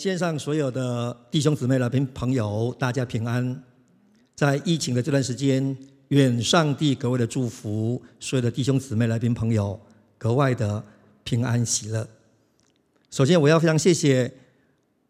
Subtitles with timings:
[0.00, 3.62] 线上所有的弟兄姊妹、来宾朋友，大家平安。
[4.34, 5.76] 在疫情的这段时间，
[6.08, 9.78] 愿上帝格外的祝福所有的弟兄姊妹、来宾朋友，
[10.16, 10.82] 格外的
[11.22, 12.08] 平安喜乐。
[13.10, 14.32] 首先，我要非常谢谢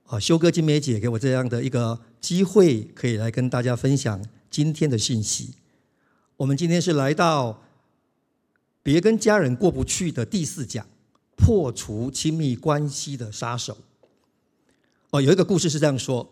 [0.06, 4.20] 啊修哥、金梅姐给我这样的一个机会，可以来跟大家分享
[4.50, 5.54] 今天的信息。
[6.36, 7.62] 我们今天是来到
[8.82, 10.84] 别跟家人过不去的第四讲，
[11.36, 13.78] 破除亲密关系的杀手。
[15.10, 16.28] 哦，有一个故事是这样说：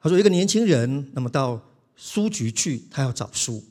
[0.00, 1.60] 他说，一个年轻人，那么到
[1.96, 3.62] 书局去，他要找书。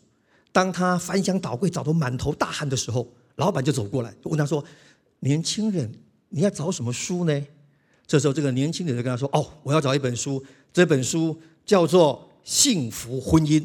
[0.51, 3.07] 当他翻箱倒柜找到满头大汗的时候，
[3.37, 4.63] 老板就走过来，就问他说
[5.21, 5.89] ：“年轻人，
[6.29, 7.41] 你要找什么书呢？”
[8.05, 10.43] 这时候，这个年轻人就跟他说：“哦，我要找一本书，
[10.73, 13.61] 这本书叫做《幸福婚姻》。”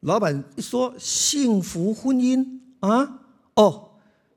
[0.00, 3.22] 老板一说：“幸福婚姻啊？
[3.54, 3.90] 哦，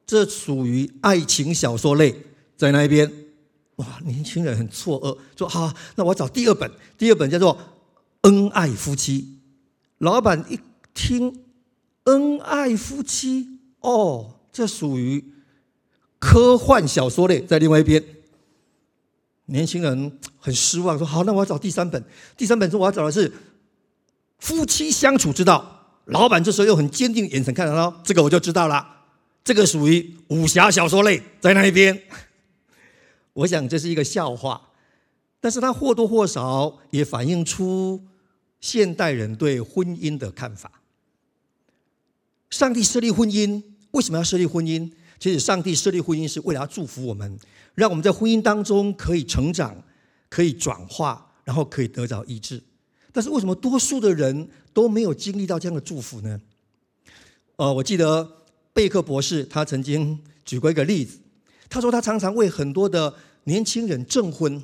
[0.08, 2.24] 这属于爱情小说类，
[2.58, 3.12] 在那一边。”
[3.82, 7.56] 哇，年轻人很错愕，说：“好、啊，那我找第二本，第二本叫做
[8.22, 9.22] 《恩爱夫妻》。”
[9.98, 10.60] 老板一
[10.94, 11.32] 听，
[12.04, 13.46] 《恩爱夫妻》
[13.80, 15.34] 哦，这属于
[16.20, 18.04] 科幻小说类，在另外一边。
[19.46, 22.04] 年轻人很失望，说：“好，那我要找第三本。
[22.38, 23.32] 第三本说我要找的是
[24.38, 28.86] 夫妻相处之道。”老板这时候用很坚定的眼神看着他，这个我就知道了，
[29.44, 32.00] 这个属于武侠小说类，在那一边。
[33.34, 34.70] 我想这是一个笑话，
[35.40, 38.04] 但是它或多或少也反映出
[38.60, 40.82] 现代人对婚姻的看法。
[42.50, 44.92] 上帝设立婚姻，为什么要设立婚姻？
[45.18, 47.40] 其实上帝设立婚姻是为了要祝福我们，
[47.76, 49.82] 让我们在婚姻当中可以成长、
[50.28, 52.62] 可以转化，然后可以得到医治。
[53.14, 56.42] 但是为什么多数的人都没有经历到这样的祝福呢？
[57.56, 61.21] 呃，我记得贝克博士他曾经举过一个例子。
[61.72, 64.62] 他说：“他常常为很多的年轻人证婚。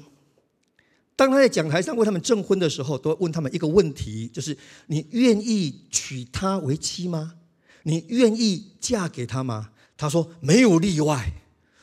[1.16, 4.56] 当他在讲台上为他们证婚的时候，都问他们一个问题，就是
[4.88, 7.36] 你愿意娶她为妻吗？
[7.84, 11.32] 你愿意嫁给他吗？”他说：“没有例外，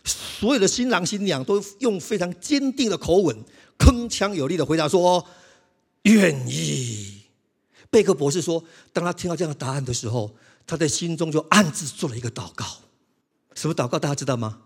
[0.04, 3.34] 所有的新郎新娘都用非常坚定的口吻，
[3.78, 5.26] 铿锵有力的回答说
[6.04, 7.22] ：‘愿意。’
[7.90, 10.36] 贝克博士说，当他听到这样的答案的时候，
[10.66, 12.66] 他在心中就暗自做了一个祷告。
[13.54, 13.98] 什么祷告？
[13.98, 14.60] 大家知道吗？”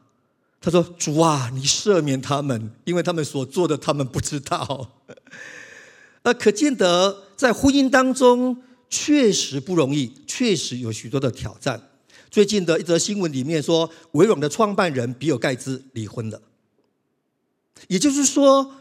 [0.60, 4.91] 他说：“主啊，你赦免他们，因为他们所做的，他们不知道。
[6.24, 8.60] ”那可见得在婚姻当中
[8.91, 11.80] 确实不容易，确实有许多的挑战。
[12.30, 16.42] 最近的一则新闻里面说，微软的创办人比尔盖茨离婚了。
[17.86, 18.74] 也就是说，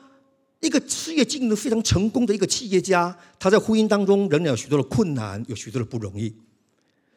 [0.60, 6.34] 一个事业经营的非常成功的一个企业家，他在婚姻当中仍然有许多的困难，有许多的不容易。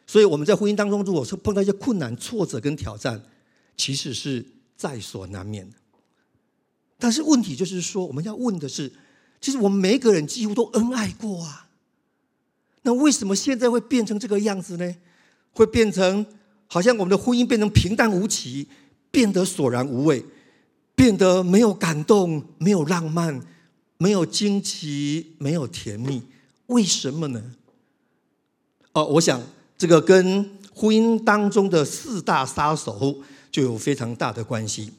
[0.07, 3.21] 所以我们在婚姻当中，如果是碰到一些困难、挫折跟挑战，
[3.81, 4.45] 其实是
[4.77, 5.77] 在所难免的，
[6.99, 8.93] 但是问题就是说，我们要问的是，
[9.41, 11.71] 其实我们每一个人几乎都恩爱过啊，
[12.83, 14.95] 那为什么现在会变成这个样子呢？
[15.53, 16.27] 会变成
[16.67, 18.69] 好像我们的婚姻变成平淡无奇，
[19.11, 20.23] 变得索然无味，
[20.95, 23.41] 变得没有感动、没有浪漫、
[23.97, 26.23] 没有惊奇、没有甜蜜？
[26.67, 27.55] 为什么呢？
[28.93, 29.41] 哦，我想
[29.79, 33.23] 这个跟婚姻当中的四大杀手。
[33.51, 34.93] 就有非常大的关系，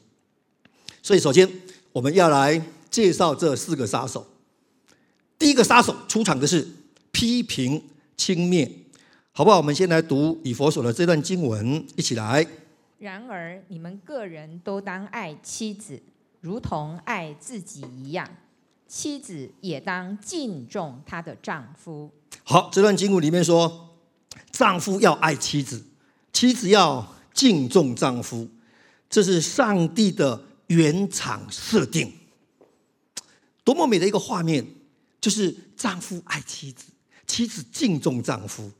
[1.02, 1.50] 所以首先
[1.90, 4.26] 我们要来介绍这四个杀手。
[5.38, 6.68] 第一个杀手出场的是
[7.10, 7.82] 批评
[8.16, 8.70] 轻蔑，
[9.32, 9.56] 好不好？
[9.56, 12.46] 我们先来读以佛所的这段经文，一起来。
[12.98, 16.00] 然而你们个人都当爱妻子，
[16.40, 18.26] 如同爱自己一样；
[18.86, 22.10] 妻子也当敬重她的丈夫。
[22.44, 23.96] 好，这段经文里面说，
[24.50, 25.84] 丈夫要爱妻子，
[26.34, 27.14] 妻子要。
[27.32, 28.48] 敬重丈夫，
[29.08, 32.12] 这是上帝的原厂设定。
[33.64, 34.66] 多么美的一个画面！
[35.20, 36.86] 就是丈夫爱妻子，
[37.28, 38.72] 妻子敬重丈夫。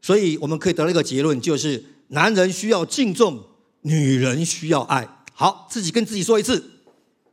[0.00, 3.44] 所以我们可以得到一个结论，就是男人需要敬重，
[3.80, 5.24] 女人需要爱。
[5.32, 6.75] 好，自己跟自己说一次：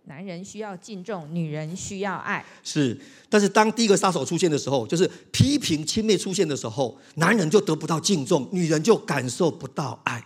[0.06, 2.46] 男人需要敬重，女人需要爱。
[2.64, 3.00] 是。
[3.30, 10.26] 但是当第一个杀手出现的时候，就是批评轻蔑出现的时候，男人就得不到敬重，女人就感受不到爱。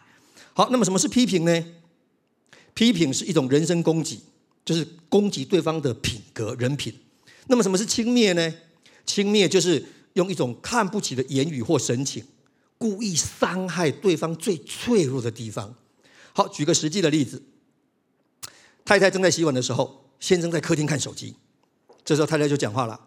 [0.54, 1.66] 好，那么什么是批评呢？
[2.74, 4.20] 批评是一种人身攻击，
[4.66, 6.94] 就是攻击对方的品格、人品。
[7.48, 8.54] 那么什么是轻蔑呢？
[9.06, 9.84] 轻蔑就是
[10.14, 12.24] 用一种看不起的言语或神情，
[12.78, 15.74] 故意伤害对方最脆弱的地方。
[16.34, 17.42] 好，举个实际的例子，
[18.88, 21.36] 太太正在洗碗的时候，先生在客厅看手机。
[22.06, 22.98] 这时候太太就讲话了：“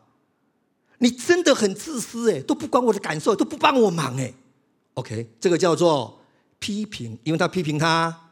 [1.01, 4.35] 你真的很自私哎，都不管我的感受，都不帮我忙哎。”
[4.93, 6.21] OK，这个叫做
[6.59, 8.29] 批评，因为他批评他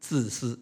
[0.00, 0.60] 自私。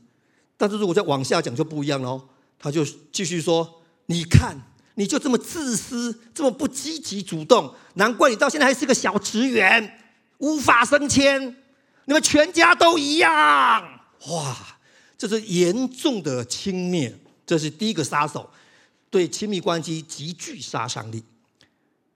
[0.57, 2.29] 但是如果再往下讲就不一样喽。
[2.61, 4.57] 他就继续说：“你看，
[4.95, 9.99] 你就这么自私，这么不积极主动，难怪你到现在还是个小职员，
[10.39, 11.57] 无法升迁。
[12.05, 13.31] 你们全家都一样。”
[14.29, 14.57] 哇，
[15.21, 17.13] 这是严重的轻蔑，
[17.45, 18.49] 这是第一个杀手，
[19.11, 21.23] 对亲密关系极具杀伤力。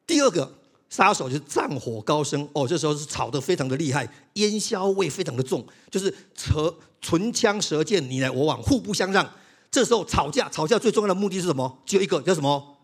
[0.06, 0.54] 第二个。
[0.90, 9.28] 杀手就是战火高升哦，这时候是吵得非常的厉害，烟硝味非常的重，就是唇唇枪舌剑，你来我往，互不相让。
[9.72, 11.80] 这时候吵架，吵架最重要的目的是什么？
[11.84, 12.76] 只有一个，叫什么？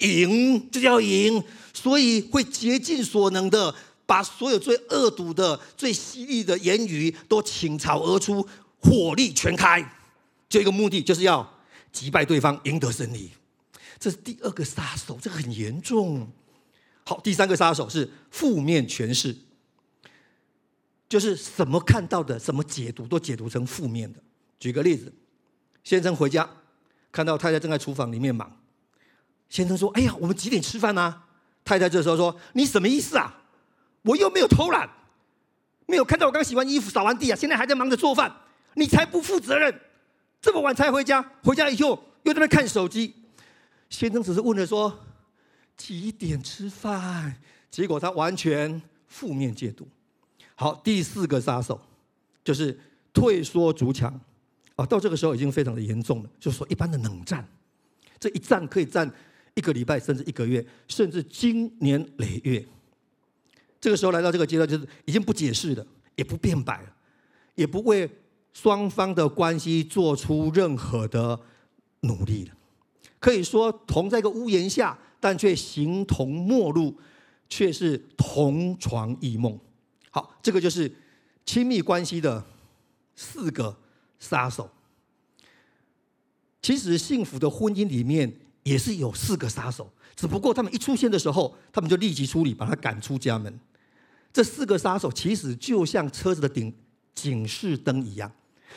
[0.00, 1.42] 赢，就叫赢。
[1.72, 3.74] 所以会竭尽所能的
[4.04, 8.46] 把所有最恶毒的、最犀利的言语都倾巢而出，
[8.84, 9.84] 火力全开。
[10.48, 11.58] 就一个目的，就是要
[11.90, 13.32] 击败对方，赢得胜利。
[13.98, 16.30] 这是第二个杀手，这个很严重。
[17.04, 19.34] 好，第三个杀手是负面诠释，
[21.08, 24.22] 就是什么看到的、什么解读都解读成负面的。
[24.60, 25.12] 举个例子，
[25.82, 26.48] 先生回家
[27.10, 28.60] 看到太太正在厨房里面忙，
[29.48, 31.22] 先生说：“哎呀，我们几点吃饭呢？”
[31.64, 33.42] 太太这时候说：“你什么意思啊？
[34.02, 34.88] 我又没有偷懒，
[35.86, 38.34] 没有看到我刚洗完衣服、扫完地啊，现在还在忙着做饭，
[38.74, 39.80] 你才不负责任！
[40.40, 43.14] 这么晚才回家，回家以后又在那看手机。”
[43.90, 45.00] 先生只是问了说。
[45.76, 47.34] 几点吃饭？
[47.68, 49.88] 结果他完全负面解读。
[50.54, 51.80] 好，第四个杀手
[52.44, 52.78] 就是
[53.12, 54.08] 退缩逐强
[54.76, 57.44] 啊，到这个时候已经非常的严重了，就是说一般的冷战，
[58.20, 59.12] 这一战可以战
[59.54, 62.64] 一个礼拜，甚至一个月，甚至经年累月。
[63.80, 65.84] 这个时候来到这个阶段，就是已经不解释了，
[66.14, 66.94] 也不辩白了，
[67.56, 68.08] 也不为
[68.54, 71.38] 双方的关系做出任何的
[72.00, 72.54] 努力了。
[73.20, 74.98] 可以说同在一个屋檐下。
[75.24, 76.94] 但却形同陌路，
[77.48, 79.58] 却是同床异梦。
[80.10, 80.94] 好，这个就是
[81.46, 82.44] 亲密关系的
[83.16, 83.74] 四个
[84.18, 84.68] 杀手。
[86.60, 88.30] 其实幸福的婚姻里面
[88.64, 93.58] 也是有四个杀手，只不过他们一出现的时候，他们就立即处理，把他赶出家门。
[94.30, 96.70] 这四个杀手其实就像车子的顶
[97.14, 98.30] 警示灯一样。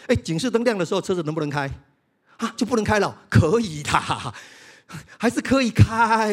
[0.05, 1.67] 哎，警示灯亮的时候，车子能不能开？
[2.37, 3.23] 啊，就不能开了？
[3.29, 3.91] 可以的。
[5.17, 6.31] 还是可以开，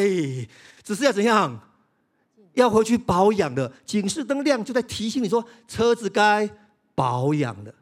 [0.84, 1.60] 只是要怎样？
[2.52, 3.72] 要回去保养的。
[3.84, 6.48] 警示灯亮就在提醒你说，车子该
[6.94, 7.74] 保养了。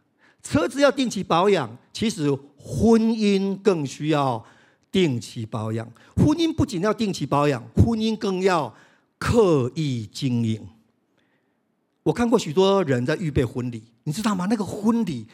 [0.42, 4.42] 车子要定期保养，其实婚姻更需要
[4.90, 5.86] 定期保养。
[6.16, 8.74] 婚姻不仅要定期保养，婚姻更要
[9.18, 10.66] 刻意经营。
[12.02, 14.46] 我看过许多人在预备婚礼，你知道吗？
[14.48, 15.26] 那个婚礼。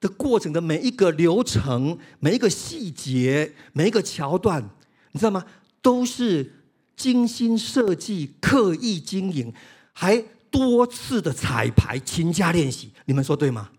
[0.00, 4.62] 的过程的每一个流程、每一个细节、每一个桥段，
[5.10, 5.44] 你知道吗？
[5.82, 6.52] 都是
[6.96, 9.52] 精心设计、刻意经营，
[9.92, 12.92] 还多次的彩排、勤加练习。
[13.06, 13.70] 你们说对吗？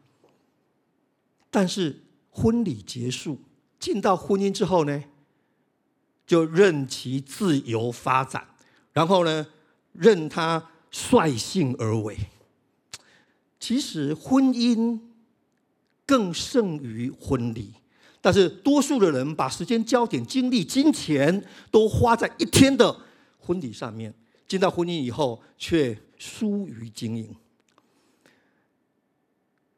[1.50, 3.42] 但是婚礼结束，
[3.80, 5.04] 进到婚姻之后呢，
[6.28, 8.48] 就任其自由发展，
[8.92, 9.48] 然后呢，
[9.94, 12.18] 任他率性而为。
[13.58, 15.00] 其实婚姻。
[16.10, 17.72] 更胜于婚礼，
[18.20, 22.98] 但是多数的人把时间、焦点、精力、金钱都花在一天的
[23.38, 24.12] 婚礼上面，
[24.48, 27.36] 进到婚姻以后却疏于经营。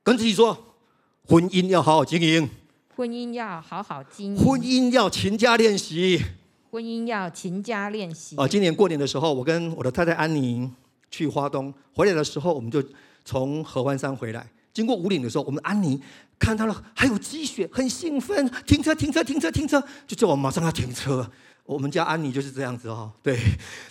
[0.02, 0.78] 跟自己说，
[1.26, 2.50] 婚姻要好好经营，
[2.96, 6.24] 婚姻要好好经营，婚姻要勤加练习，
[6.72, 8.38] 婚姻要勤加练习。
[8.38, 10.72] 啊，今年过年的时候，我跟我的太太安妮
[11.10, 12.82] 去花东，回来的时候，我们就
[13.26, 14.50] 从合欢山回来。
[14.74, 16.02] 经过五岭的时候，我们安妮
[16.40, 21.30] 看到了还有积雪，很兴奋，停车停车停车停车，就叫我马上要停车。
[21.64, 23.40] 我们家安妮就是这样子哦， 对，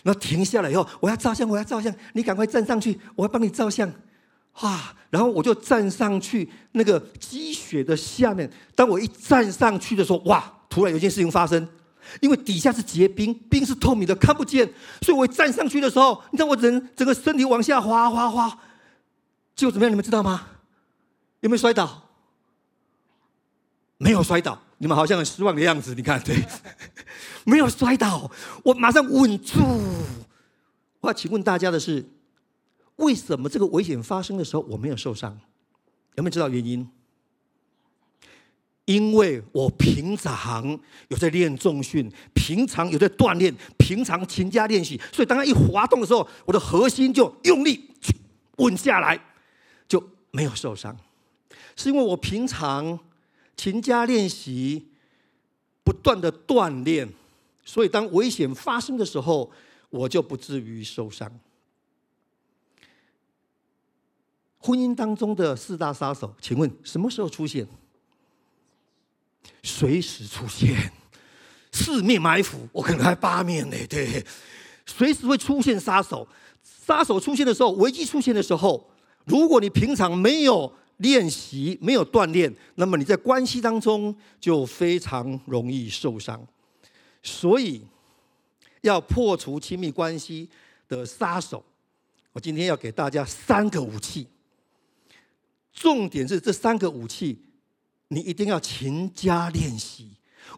[0.03, 3.91] 那停下来以后，我要照相，我要照相，你赶快站上去，我要帮你照相，
[4.63, 4.95] 哇！
[5.11, 10.53] 然后我就站上去那个积雪的下面，当我一站上去的时候，哇！
[10.69, 11.67] 突然有件事情发生，
[12.21, 14.65] 因为底下是结冰，冰是透明的，看不见，
[15.03, 18.59] 所以我一站上去的时候，你知道我人整个身体往下滑滑滑，
[19.57, 19.91] 结果怎么样？
[19.91, 20.47] 你们知道吗？
[21.41, 22.09] 有没有摔倒？
[23.99, 25.95] 没有摔倒，你们好像很失望的样子。
[25.95, 26.35] 你看，对，
[27.45, 28.31] 没有摔倒，
[28.65, 29.61] 我马上稳住。
[31.01, 32.09] 我要请问大家的是，
[32.97, 35.39] 为什么这个危险发生的时候我没有受伤？
[36.15, 36.89] 有没有知道原因？
[38.87, 47.91] 因为我平常有在练重训，平常有在锻炼，平常勤加练习，所以当它一滑动的时候，我的核心就用力
[48.57, 49.21] 稳下来，
[49.87, 50.97] 就没有受伤。
[51.81, 52.99] 是因为我平常
[53.57, 54.87] 勤加练习，
[55.83, 57.09] 不断的锻炼，
[57.65, 59.51] 所以当危险发生的时候，
[59.89, 61.41] 我就不至于受伤。
[64.59, 67.67] 婚姻当中的四大杀手，请问什么时候出现？
[69.63, 70.93] 随时出现，
[71.73, 73.77] 四面埋伏，我可能还八面呢。
[73.89, 74.23] 对，
[74.85, 76.29] 随时会出现杀手。
[76.63, 78.91] 杀手出现的时候，危机出现的时候，
[79.25, 86.47] 如果你平常没有练习、没有锻炼，那么你在关系当中就非常容易受伤。
[87.23, 87.83] 所以，
[88.83, 90.49] 要破除亲密关系
[90.89, 91.63] 的杀手，
[92.33, 94.27] 我今天要给大家三个武器。
[95.73, 97.39] 重点是这三个武器，
[98.09, 100.11] 你一定要勤加练习。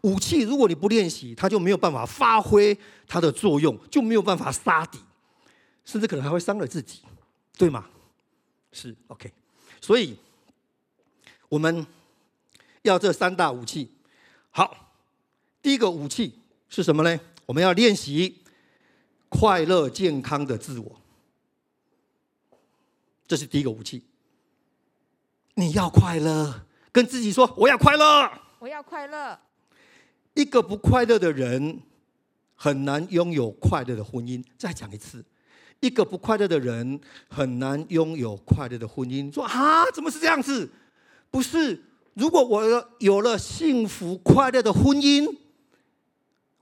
[0.03, 4.99] 武器如果你不练习，它就没有办法发挥它的作用，就没有办法杀敌。
[5.85, 7.01] 甚至可能还会伤了自己，
[7.57, 7.85] 对吗？
[8.71, 9.31] 是 OK，
[9.81, 10.17] 所以
[11.53, 11.85] 我们
[12.81, 13.91] 要这三大武器。
[14.49, 14.95] 好，
[15.61, 17.19] 第一个武器是什么呢？
[17.45, 18.41] 我们要练习
[19.29, 20.99] 快乐健康的自我，
[23.27, 24.03] 这是第一个武器。
[25.53, 29.39] 你要快乐，跟自己说：“我要快乐，我要快乐。”
[30.33, 31.83] 一个不快乐的人
[32.55, 34.43] 很难拥有快乐的婚姻。
[34.57, 35.23] 再讲一次。
[35.81, 39.31] 一个不快乐的人很难拥有快乐的婚姻。
[39.31, 40.67] 说啊，怎么是这样子？
[41.33, 45.35] 不是，如果我有了幸福快乐的婚姻，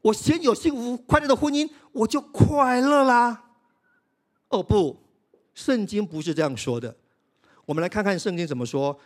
[0.01, 3.49] 我先有幸福快乐的婚姻，我就快乐啦。
[4.47, 4.97] 哦不，
[5.53, 6.95] 圣经不是这样说的。
[7.65, 8.97] 我们来看看圣经怎么说。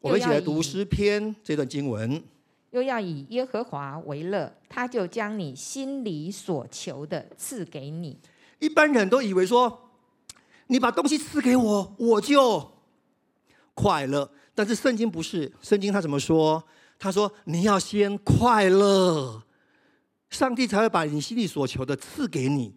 [0.00, 2.20] 我们一起来读诗篇这段经文。
[2.72, 8.18] 又要以耶和华为乐，他就将你心里所求的赐给你。
[8.58, 9.88] 一般人都以为说，
[10.66, 12.72] 你把东西赐给我，我就
[13.72, 14.32] 快乐。
[14.56, 16.64] 但是圣经不是，圣经他怎么说？
[16.98, 19.44] 他说你要先快乐，
[20.30, 22.74] 上帝才会把你心里所求的赐给你。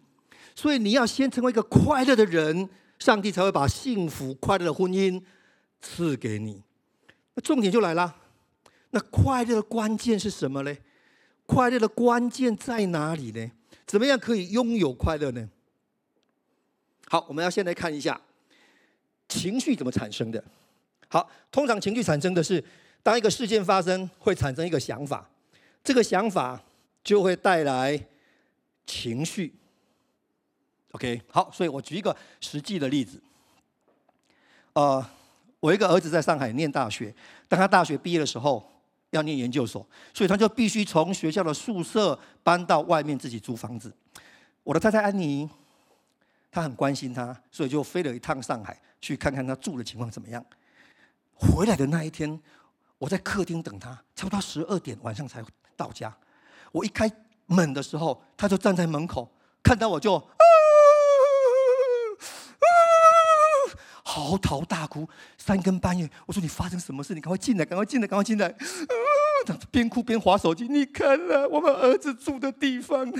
[0.54, 2.68] 所以你要先成为一个快乐的人，
[2.98, 5.22] 上帝才会把幸福快乐的婚姻
[5.80, 6.62] 赐给你。
[7.34, 8.14] 那重点就来了，
[8.90, 10.76] 那快乐的关键是什么呢？
[11.46, 13.50] 快乐的关键在哪里呢？
[13.86, 15.48] 怎么样可以拥有快乐呢？
[17.08, 18.20] 好，我们要先来看一下
[19.28, 20.44] 情绪怎么产生的。
[21.12, 22.64] 好，通常情绪产生的是，
[23.02, 25.28] 当一个事件发生，会产生一个想法，
[25.82, 26.62] 这个想法
[27.02, 28.00] 就会带来
[28.86, 29.52] 情绪。
[30.92, 33.20] OK，好，所以我举一个实际的例子。
[34.74, 35.04] 呃，
[35.58, 37.12] 我一个儿子在上海念大学，
[37.48, 38.64] 当他大学毕业的时候
[39.10, 43.92] 要念研究所，所以他就必须从学校的宿舍搬到外面自己租房子。
[44.62, 45.50] 我的太太安妮。
[46.52, 50.44] 她很关心他，所以就飞了一趟上海，去看看他住的情况怎么样。
[51.40, 52.38] 回来的那一天，
[52.98, 55.42] 我在客厅等他，差不多十二点晚上才
[55.76, 56.14] 到家。
[56.70, 57.10] 我一开
[57.46, 59.28] 门的时候，他就站在门口，
[59.62, 60.22] 看到我就啊
[62.60, 62.64] 啊，
[64.04, 66.08] 嚎啕大哭，三更半夜。
[66.26, 67.14] 我说：“你发生什么事？
[67.14, 68.56] 你赶快进来，赶快进来，赶快进来！”啊
[69.70, 73.10] 边哭边划手机，你看了我们儿子住的地方，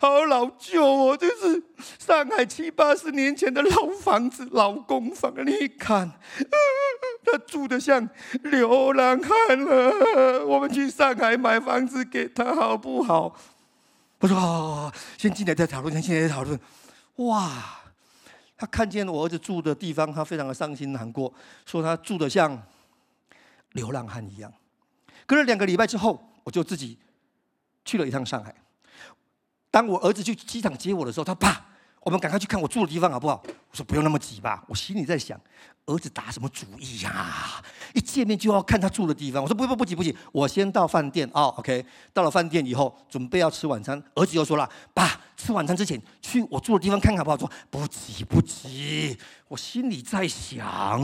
[0.00, 1.62] 好老旧哦，就是
[1.98, 5.34] 上海七八十年前的老房子、老公房。
[5.44, 6.12] 你看，
[7.26, 8.08] 他住的像
[8.44, 10.46] 流浪汉了。
[10.46, 13.36] 我们去上海买房子给他好不好？
[14.20, 16.58] 我说好，好，好，先进来再讨论，先进来再讨论。
[17.16, 17.82] 哇，
[18.56, 21.32] 他看见我儿子住的地方，他非常的伤心难过，
[21.66, 22.62] 说他住的像
[23.72, 24.52] 流浪汉一样。
[25.26, 26.98] 隔了两个礼拜之后，我就自己
[27.84, 28.54] 去了一趟上海。
[29.70, 31.66] 当我儿子去机场接我的时候，他爸，
[32.06, 33.42] 我们赶快去看我住的地方好不好？
[33.44, 34.62] 我说不用那么急吧。
[34.68, 35.36] 我心里在想，
[35.86, 37.60] 儿子打什么主意呀、
[37.94, 39.42] 一见面就要看他住的地方。
[39.42, 41.52] 我说不不不急不急，我先到饭店哦。
[41.58, 44.00] OK，到了饭店以后，准备要吃晚餐。
[44.14, 47.36] 儿子又说了，爸，吃晚餐之前去我住的地方看看好不好？
[47.36, 49.18] 说不急不急。
[49.48, 51.02] 我心里在想，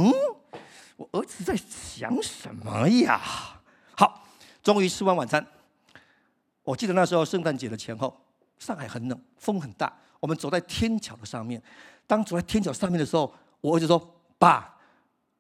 [0.97, 3.21] 我儿子在想什么呀？
[3.97, 4.23] 好，
[4.63, 5.45] 终于吃完晚餐。
[6.63, 8.25] 我记得那时候圣诞节的前后，
[8.57, 9.93] 上海很冷，风很大。
[10.23, 11.61] 我们走在天桥的上面。
[12.07, 13.99] 当走在天桥上面的时候，我儿子说
[14.39, 14.73] ：“爸，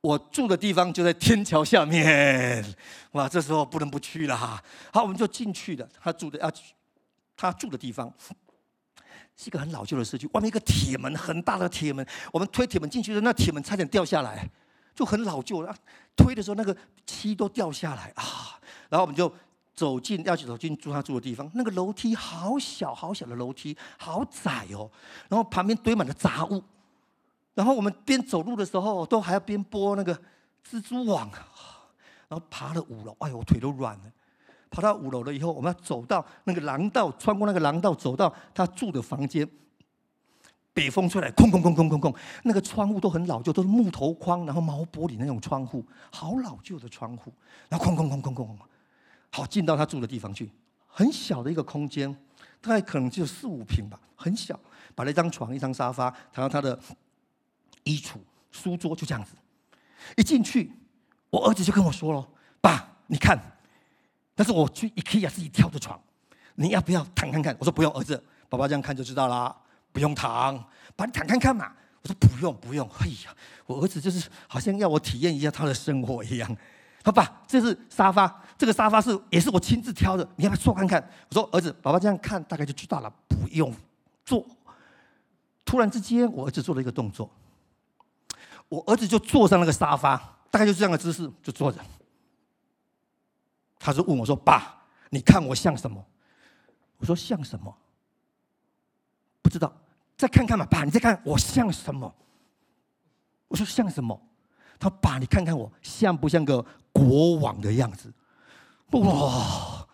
[0.01, 2.65] 我住的地方就在天桥下面。”
[3.13, 4.61] 哇，这时候不能不去了哈。
[4.93, 5.89] 好，我们就进去了。
[6.01, 6.53] 他住的啊，
[7.37, 8.13] 他住的地方
[9.37, 12.05] 是一个很老旧的社区，外面一个铁门，很大的铁门。
[12.33, 14.51] 我们推铁门进去的，那铁门差点掉下来。
[14.95, 15.75] 就很老旧啊，
[16.17, 18.61] 推的时候那个漆都掉下来啊，
[18.91, 19.33] 然后我们就
[19.75, 24.91] 走进，要去走进住他住的地方，那个楼梯好小好小的楼梯，好窄哦，
[25.29, 26.63] 然后旁边堆满了杂物，
[27.55, 30.15] 然后我们边走路的时候都还要边拨那个
[30.69, 31.31] 蜘蛛网，
[32.29, 34.05] 然后爬了五楼，哎呦，我腿都软了。
[34.71, 39.47] 爬到五楼了以后，我们要走到那个廊道，穿过那个廊道，走到他住的房间。
[40.73, 42.15] 北风吹来，空空空空空空，
[42.45, 47.31] 那个窗户都很老旧，都是木头框，然后毛玻璃那种窗户，好老旧的窗户，
[47.69, 48.59] 然后空空空空空，
[49.33, 50.49] 好进到他住的地方去，
[50.87, 52.15] 很小的一个空间，
[52.61, 54.59] 大概可能就四五平吧，很小。
[54.95, 56.79] 把那张床、一张沙发，躺到他的
[57.85, 58.19] 衣橱、
[58.51, 59.33] 书桌，就这样子。
[60.19, 60.71] 一进去，
[61.31, 62.29] 我儿子就跟我说了
[62.61, 63.41] ：“爸，你看，
[64.35, 65.99] 但是我去 IKEA 自己挑的床，
[66.57, 69.57] 你要不要躺看看？”我说：“不用，儿子，爸爸这样看就知道啦，
[69.93, 70.63] 不用躺，
[70.95, 71.73] 把你躺看看嘛。”
[72.05, 73.35] 我说：“不用，不用。”哎呀，
[73.65, 76.57] 我儿子就是好像要我体验一下他的生活一样。
[77.05, 81.03] 他爸，这是沙发，这个沙发是也是我亲自挑的，你要不要坐看看？
[81.31, 83.75] 我说：“儿子，爸爸这样看大概就知道了，不用
[84.25, 84.47] 坐。”
[85.65, 87.29] 突然之间，我儿子做了一个动作，
[88.69, 90.17] 我儿子就坐上那个沙发，
[90.51, 91.81] 大概就这样的姿势就坐着。
[93.79, 96.05] 他就问我说：“爸，你看我像什么？”
[96.99, 97.77] 我说：“像什么？
[99.41, 99.73] 不知道，
[100.17, 102.15] 再看看嘛。”爸，你再看我像什么？
[103.49, 104.21] 我说：“像什么？”
[104.79, 108.13] 他：“爸，你看看我像不像个国王的样子？”
[108.93, 109.87] 哇！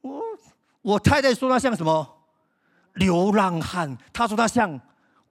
[0.00, 0.22] 我
[0.82, 2.16] 我太太说他像什么？
[2.94, 4.80] 流浪汉，他说他像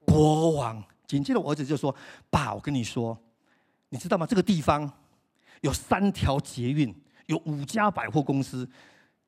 [0.04, 0.82] 国王。
[1.06, 1.94] 紧接着我儿子就说
[2.30, 3.18] ：“爸，我跟你说，
[3.88, 4.24] 你知道吗？
[4.24, 4.88] 这个地方
[5.60, 6.94] 有三条捷运，
[7.26, 8.68] 有五家百货公司，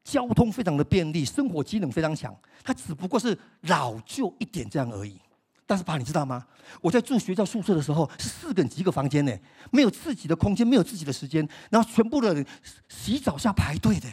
[0.05, 2.33] 交通非常的便利，生活机能非常强。
[2.63, 5.21] 它只不过是老旧一点这样而已。
[5.67, 6.47] 但是爸，你知道吗？
[6.81, 9.37] 我在住学校宿舍的时候，是四个人一个房间呢，
[9.71, 12.47] 没有自己的空间，没有自己的时间，然后全部的人
[12.89, 14.09] 洗澡是要排队的。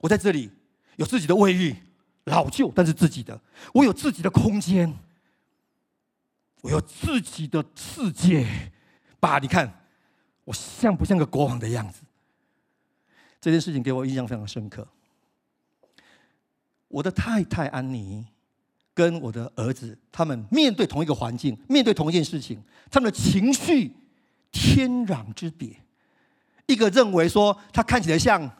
[0.00, 0.50] 我在这里
[0.96, 1.76] 有自己的卫浴。”
[2.26, 3.40] 老旧，但是自己的。
[3.74, 4.96] 我有自己的空间，
[6.60, 8.46] 我有自己的世界。
[9.18, 9.84] 爸，你看
[10.44, 12.02] 我像不像个国王的样子？
[13.40, 14.86] 这件事情给我印象非常深刻。
[16.86, 18.24] 我的太太安妮
[18.94, 23.92] 跟我的儿子，他们面对同一个环境，面对同一件事情，他们的情绪
[24.50, 25.68] 天壤之别。
[26.66, 28.50] 一个认为说他看起来像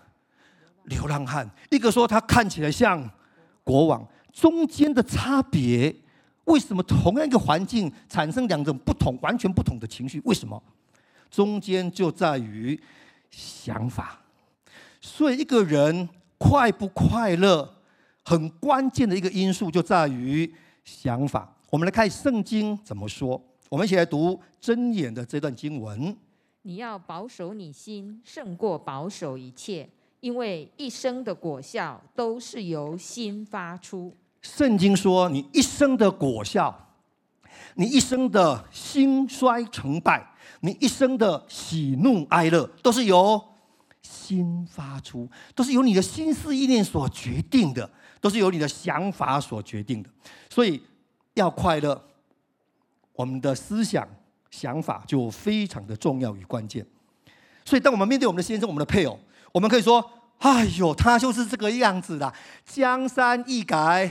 [0.85, 3.11] 流浪汉，一个说他看起来像。
[3.65, 5.95] 国王中间的差别，
[6.47, 10.21] 为什么同样一个环境产生两种不同、完全不同的情绪？
[10.25, 10.61] 为什么？
[11.31, 12.77] 中间就在于
[13.31, 14.21] 想法。
[15.01, 17.73] 所以一个人快不快乐，
[18.25, 20.53] 很关键的一个因素就在于
[20.85, 21.55] 想法。
[21.71, 23.43] 我们来看圣经怎么说。
[23.69, 26.17] 我们一起来读箴言的这段经文：
[26.63, 29.89] 你要保守你心，胜过保守一切。
[30.21, 34.15] 因为一生的果效都是由心发出。
[34.41, 36.95] 圣经说，你一生的果效，
[37.75, 40.25] 你一生的兴衰成败，
[40.61, 43.43] 你一生的喜怒哀乐，都是由
[44.01, 47.91] 心发出，都是由你的心思意念所决定的，
[48.23, 50.09] 都是由你的想法所决定的。
[50.49, 50.83] 所以
[51.35, 52.03] 要快乐，
[53.13, 54.09] 我们的思想
[54.51, 56.87] 想法就非常的重要与关键。
[57.65, 59.19] 所以，当我们面对我们的先生、我们的配偶，
[59.53, 62.33] 我们可以说：“哎呦，他就是这个样子的，
[62.65, 64.09] 江山易改，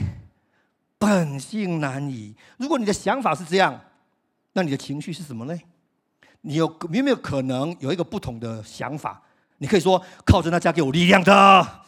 [0.98, 3.80] 本性难移。”如果你的想法是这样，
[4.52, 5.58] 那你的情绪是什么呢？
[6.42, 9.22] 你有有没有可能有一个不同的想法？
[9.58, 11.82] 你可以说：“靠着那加给我力量的，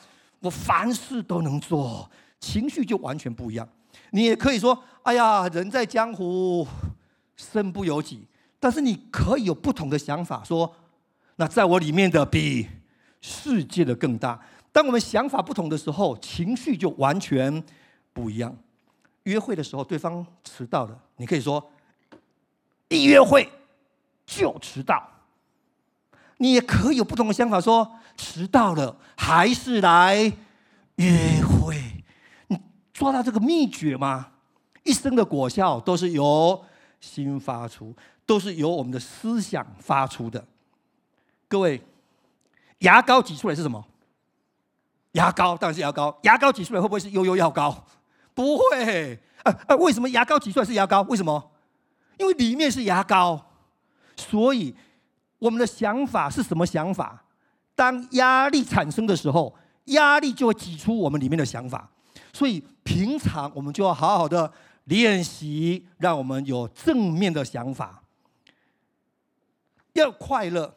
[0.44, 3.66] 我凡事都能做。”情绪就完全不一样。
[4.11, 6.66] 你也可以说：“哎呀，人在江湖，
[7.37, 8.26] 身不由己。”
[8.61, 10.72] 但是你可以有不同的想法，说。
[11.37, 12.68] 那在我里面的比
[13.20, 14.40] 世界的更大。
[14.70, 17.61] 当我们想法不同的时候，情绪就完全
[18.12, 18.57] 不一样。
[19.24, 21.72] 约会的时候，对方迟到了，你可以说
[22.88, 23.50] 一约会
[24.24, 25.04] 就迟到。
[26.38, 30.32] 你也可以有不同的想法，说迟到了还是来
[30.96, 32.04] 约会。
[32.48, 32.58] 你
[32.92, 34.28] 抓到这个秘诀吗？
[34.82, 36.62] 一生的果效都是由
[37.00, 37.94] 心发出，
[38.26, 40.44] 都是由我们的思想发出的。
[41.48, 41.80] 各位，
[42.80, 43.84] 牙膏挤出来是什么？
[45.12, 46.18] 牙膏当然是牙膏。
[46.22, 47.86] 牙膏挤出来会不会是悠悠药膏？
[48.34, 49.18] 不会。
[49.44, 49.76] 啊啊！
[49.76, 51.02] 为什么牙膏挤出来是牙膏？
[51.02, 51.52] 为什么？
[52.18, 53.52] 因为里面是牙膏。
[54.16, 54.74] 所以
[55.44, 57.22] 我们的想法是什么想法？
[57.74, 59.54] 当压力产生的时候，
[59.87, 61.90] 压力就会挤出我们里面的想法。
[62.33, 64.50] 所以平常我们就要好好的
[64.85, 68.02] 练习，让我们有正面的想法，
[69.92, 70.74] 要快乐。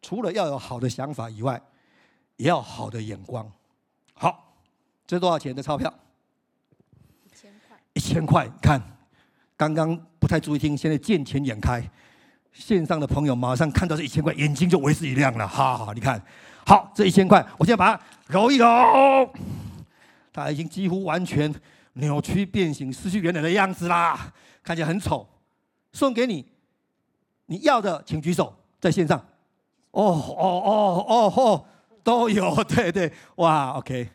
[0.00, 1.60] 除了要有好的想法以外，
[2.36, 3.50] 也要好的眼光。
[4.12, 4.54] 好，
[5.08, 5.92] 这是多少钱的钞票？
[7.24, 7.76] 一千块。
[7.94, 8.80] 一千块，看，
[9.56, 11.82] 刚刚不太注意听，现在见钱眼开。
[12.54, 15.46] 线上的朋友马上看到这一千块，眼睛就为之一亮了。
[15.46, 16.22] 好好，你看，
[16.64, 18.66] 好，这一千块，我现在把它揉一揉，
[20.32, 21.52] 它已经几乎完全
[21.94, 25.28] 扭曲变形，失去原来的样子啦，看起来很丑。
[25.92, 26.46] 送给你，
[27.46, 29.18] 你要的请举手，在线上。
[29.90, 31.66] 哦哦哦哦哦，
[32.02, 34.08] 都有， 对对，哇，OK，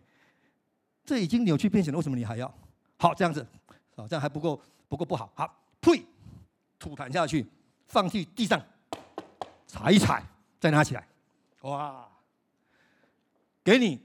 [1.05, 2.53] 这已经扭曲变形了，为什么你还要？
[2.97, 3.45] 好，这样子，
[3.95, 5.49] 好，这样还不够，不够不好，好，
[5.79, 6.03] 呸，
[6.77, 7.45] 吐痰下去，
[7.89, 8.61] 放去地上，
[9.67, 10.23] 踩一踩，
[10.61, 11.05] 再拿起来，
[11.63, 12.07] 哇，
[13.61, 13.99] 给你，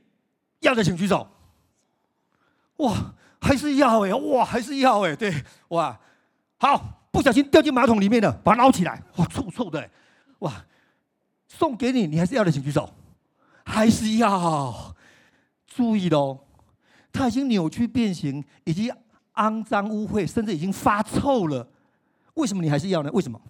[0.58, 1.28] 要的请举手，
[2.78, 6.00] 哇，还是要哎，哇，还是要哎，对，哇，
[6.58, 9.88] 好，不小心掉进马桶里面了，把它捞起来，哇，臭臭的，
[10.40, 10.64] 哇，
[11.46, 12.92] 送给你，你还是要的请举手。
[13.66, 14.94] 还是要
[15.66, 16.38] 注意喽，
[17.10, 18.94] 它已经扭曲变形，已经
[19.36, 21.66] 肮脏污秽，甚至已经发臭了。
[22.34, 23.10] 为什么你还是要呢？
[23.14, 23.40] 为什么？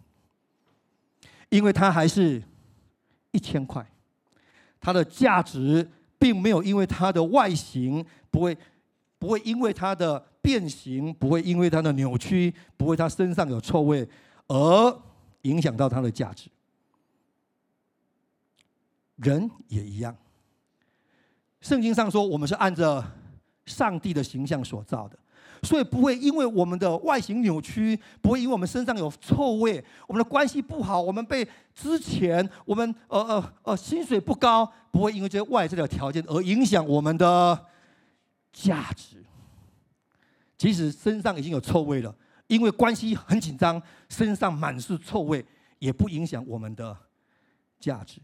[1.55, 2.43] 因为它还是
[3.31, 3.89] 一千块，
[4.81, 5.89] 它的价值
[6.19, 8.59] 并没有因为它的外形不会
[9.21, 14.09] 不会因为它的变形，不会因为它的扭曲，不会它身上有臭味
[14.49, 15.03] 而
[15.43, 16.51] 影响到它的价值。
[19.15, 20.13] 人也一样，
[21.61, 23.05] 圣经上说我们是按着
[23.65, 25.17] 上帝的形象所造的，
[25.65, 37.67] 所以不会因为我们的外形扭曲，不会因为我们身上有臭味，我们的关系不好，我们被之前我们呃呃呃薪水不高，不会因为这些外在的条件而影响我们的
[38.53, 39.25] 价值。
[40.57, 42.15] 即使身上已经有臭味了，
[42.47, 45.45] 因为关系很紧张，身上满是臭味，
[45.79, 46.97] 也不影响我们的
[47.81, 48.21] 价值。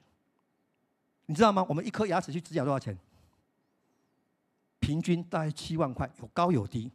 [1.27, 1.65] 你知道吗？
[1.69, 2.97] 我们一颗牙齿去植牙多少钱？
[4.79, 6.91] 平均大概七万块，有高有低。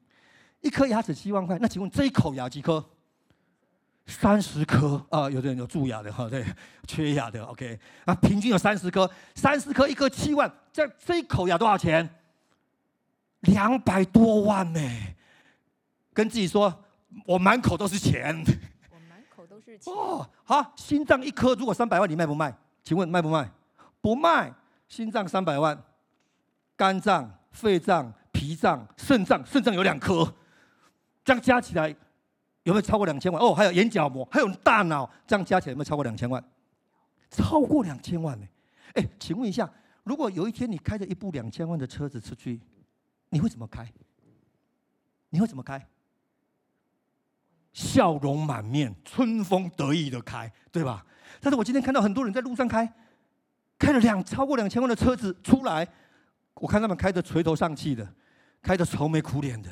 [0.66, 2.84] 一颗牙齿七万块，那请问这一口牙几颗？
[4.08, 5.30] 三十颗啊！
[5.30, 6.44] 有的人有蛀牙的哈，对，
[6.88, 7.44] 缺牙的。
[7.44, 12.10] OK，啊，平均有三十颗，三十颗一颗七万，这这一口牙多少钱？
[13.42, 14.80] 两百多万呢！
[16.14, 16.84] 跟自己说，
[17.28, 18.36] 我满口都是钱。
[18.90, 19.94] 我满口都是钱。
[19.94, 22.56] 哦，好，心脏一颗如果三百万，你卖不卖？
[22.84, 23.48] 请问卖不卖？
[24.02, 24.52] 不卖，
[24.88, 25.80] 心脏三百万，
[26.76, 30.34] 肝脏、肺脏、脾脏、肾脏，肾脏有两颗，
[31.26, 31.90] 这样加起来
[32.64, 33.42] 有没有超过两千万？
[33.42, 36.42] 哦，还有眼角膜，还有大脑，这样加起来有没有超过两千万？
[37.30, 38.48] 超过两千万呢？
[38.94, 39.70] 哎，请问一下，
[40.04, 42.62] 如果有一天你开着一部两千万的车子出去，
[43.30, 43.92] 你会怎么开？
[45.30, 45.86] 你会怎么开？
[47.74, 51.06] 笑容满面、春风得意的开，对吧？
[51.42, 52.90] 但是我今天看到很多人在路上开。
[53.78, 55.86] 开了两超过两千万的车子出来，
[56.54, 58.08] 我看他们开的垂头丧气的，
[58.62, 59.70] 开的愁眉苦脸的，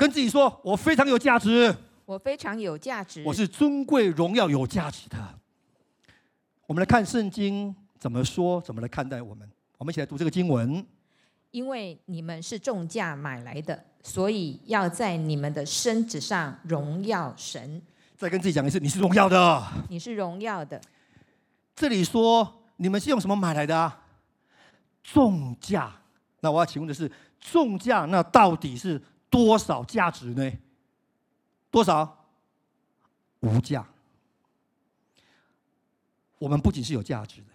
[0.00, 5.38] 跟自己说：“我非常有价值，我非常有价值，我是尊贵荣耀有价值的。”
[6.66, 9.46] 我们来看圣经怎么说，怎么来看待我们。
[9.76, 10.82] 我们一起来读这个经文：
[11.50, 17.82] 因为你们是重价买来的，所以要在你们的身子上荣耀神。
[18.16, 20.80] 再跟自己讲一次：你是荣耀的，你是荣耀的。
[21.76, 24.02] 这里说你们是用什么买来的啊？
[25.04, 25.92] 重价。
[26.40, 28.98] 那我要请问的是，重价那到底是
[29.30, 30.52] 多少价值呢？
[31.70, 32.26] 多少？
[33.40, 33.86] 无价。
[36.38, 37.52] 我们不仅是有价值的，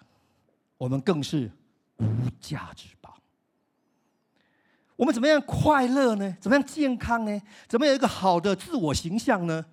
[0.78, 1.52] 我们更是
[1.98, 2.06] 无
[2.40, 3.18] 价之宝。
[4.96, 6.38] 我们怎么样快乐呢？
[6.40, 7.42] 怎么样健康呢？
[7.68, 9.66] 怎么有一个好的自我形象呢？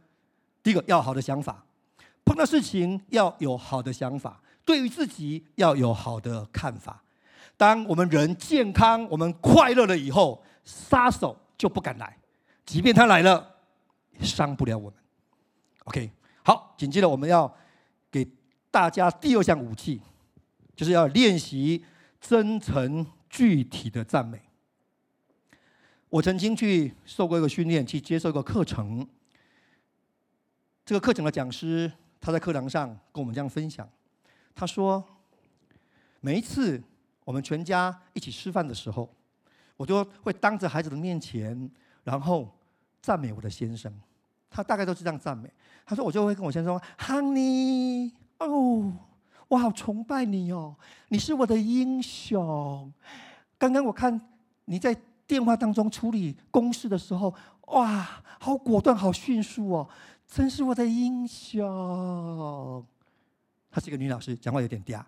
[0.62, 1.64] 第一个要好的想法。
[2.24, 7.02] 碰到事情要有好的想法，对于自己要有好的看法。
[7.56, 12.18] 当我们人健康、我们快乐了以后，杀手就不敢来，
[12.66, 13.54] 即便他来了，
[14.18, 14.98] 伤不了我们。
[15.84, 16.10] OK，
[16.42, 17.56] 好，紧接着我们要
[18.10, 18.28] 给
[18.68, 20.02] 大家第二项武器，
[20.74, 21.84] 就是要练习
[22.20, 24.42] 真诚具体的赞美。
[26.08, 29.06] 我曾经去受过一个训练，去接受一个课程，
[30.84, 31.92] 这个课程的讲师。
[32.20, 33.88] 他在课堂上跟我们这样分享，
[34.52, 35.04] 他说
[36.20, 36.82] ：“每一次
[37.24, 39.08] 我们全家一起吃饭的时候，
[39.76, 41.70] 我就会当着孩子的面前，
[42.04, 42.48] 然后
[43.00, 43.92] 赞美我的先生。
[44.50, 45.50] 他大概都是这样赞美。
[45.86, 48.92] 他说，我就会跟我先生说：‘Honey，哦，
[49.48, 50.76] 我好崇拜你哦，
[51.08, 52.92] 你是我的英雄。
[53.58, 54.20] 刚刚我看
[54.66, 54.94] 你在
[55.26, 57.34] 电话当中处理公事的时候，
[57.68, 59.88] 哇，好果断，好迅速哦。’”
[60.28, 62.86] 真是我的英雄。
[63.70, 65.02] 她是一个女老师，讲话有点嗲。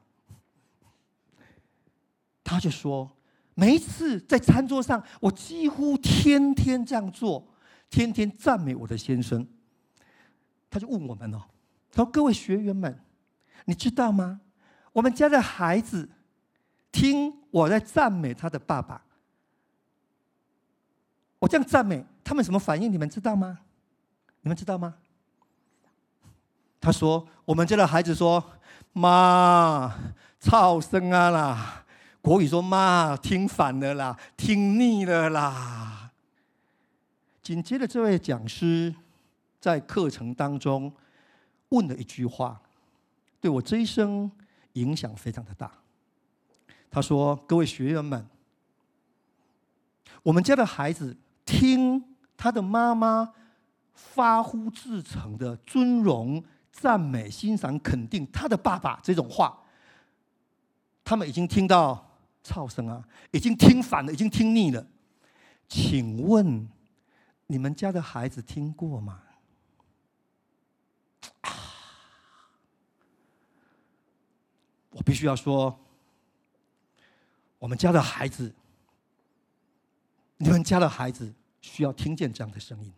[2.43, 3.11] 她就说，
[3.55, 7.47] 每一次在餐桌上，我几乎天天这样做，
[7.89, 9.47] 天天赞美我的先生。
[10.69, 11.43] 他就问我们哦，
[11.93, 13.01] 他说：“各位学员们，
[13.67, 14.41] 你知道吗？
[14.93, 16.09] 我们家的孩子
[16.91, 19.01] 听我在赞美他的爸爸，
[21.39, 22.93] 我这样赞美，他们什么反应？
[22.93, 23.61] 你们知道吗？
[24.41, 24.97] 你们知道吗？”
[26.81, 28.45] 他说：“我们家的孩子说，
[28.93, 29.95] 妈，
[30.41, 31.84] 吵生啊啦，
[32.25, 36.11] 国语说妈听反了啦，听腻了啦。
[37.43, 38.95] 紧接着，这位讲师
[39.61, 40.91] 在课程当中
[41.69, 42.59] 问了一句话，
[43.43, 44.33] 对我这一生
[44.73, 45.71] 影响非常的大。
[46.91, 48.27] 他说：“各位学员们，
[50.23, 52.03] 我们家的孩子听
[52.39, 53.35] 他的妈妈
[53.93, 59.59] 发乎至诚的尊荣、赞美、欣赏、肯定他的爸爸这种话。”
[61.05, 62.14] 他们已经听到
[62.45, 64.87] 噪声啊，已经听烦了，已经听腻了。
[65.67, 66.69] 请问
[67.47, 69.23] 你们家的孩子听过吗？
[74.91, 75.77] 我必须要说，
[77.59, 78.55] 我们家的孩子，
[80.37, 82.93] 你们家的孩子需要听见这样的声音。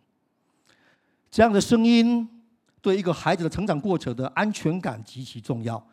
[1.31, 2.43] 这样的声音
[2.81, 5.83] 对一个孩子的成长过程的安全感极其重要。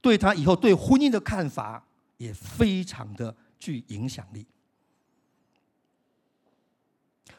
[0.00, 1.82] 对他以后对婚姻的看法
[2.16, 4.46] 也非常的具影响力。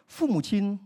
[0.07, 0.79] 父母亲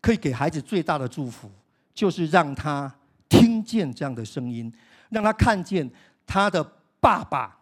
[0.00, 1.50] 可以给孩子最大的祝福，
[1.94, 2.92] 就是让他
[3.28, 4.72] 听见这样的声音，
[5.10, 5.88] 让他看见
[6.26, 6.64] 他的
[7.00, 7.58] 爸爸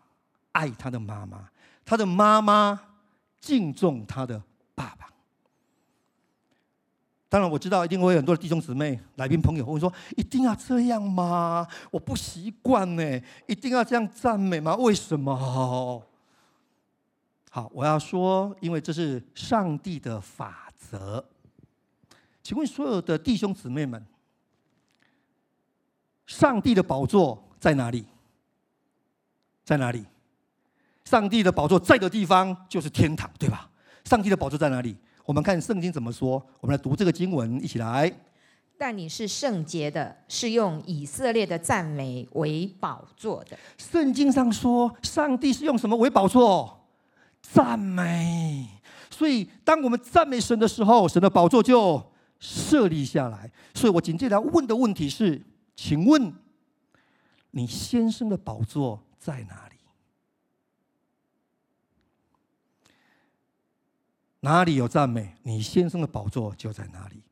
[0.52, 1.50] 爱他的妈妈，
[1.84, 2.80] 他的妈妈
[3.40, 4.42] 敬重他的
[4.74, 5.11] 爸爸。
[7.32, 11.66] 当然，我知道一定会有很多弟兄姊妹、来宾朋友会说：“一定要这样吗？
[11.90, 14.76] 我不习惯呢，一定要这样赞美吗？
[14.76, 16.04] 为什么？”
[17.50, 21.24] 好，我要说，因为这是上帝的法则。
[22.42, 24.04] 请问所有的弟兄姊妹们，
[26.26, 28.04] 上帝的宝座在哪里？
[29.64, 30.04] 在哪里？
[31.06, 33.70] 上帝的宝座在的地方就是天堂，对吧？
[34.04, 34.94] 上帝的宝座在哪里？
[35.24, 38.12] 我们看圣经怎么说，我们来读这个经文，一起来。
[38.76, 43.56] 但你是圣洁的，是用以色列的赞美为宝座的。
[43.78, 46.88] 圣经上说，上帝是用什么为宝座？
[47.40, 48.66] 赞美。
[49.08, 52.02] 所以，当我们赞美神的时候，神的宝座就
[52.40, 53.48] 设立下来。
[53.72, 55.40] 所以我紧接着要问的问题是：
[55.76, 56.32] 请问，
[57.52, 59.71] 你先生的宝座在哪里？
[64.44, 67.22] 哪里有赞美，你先生的宝座就在哪里。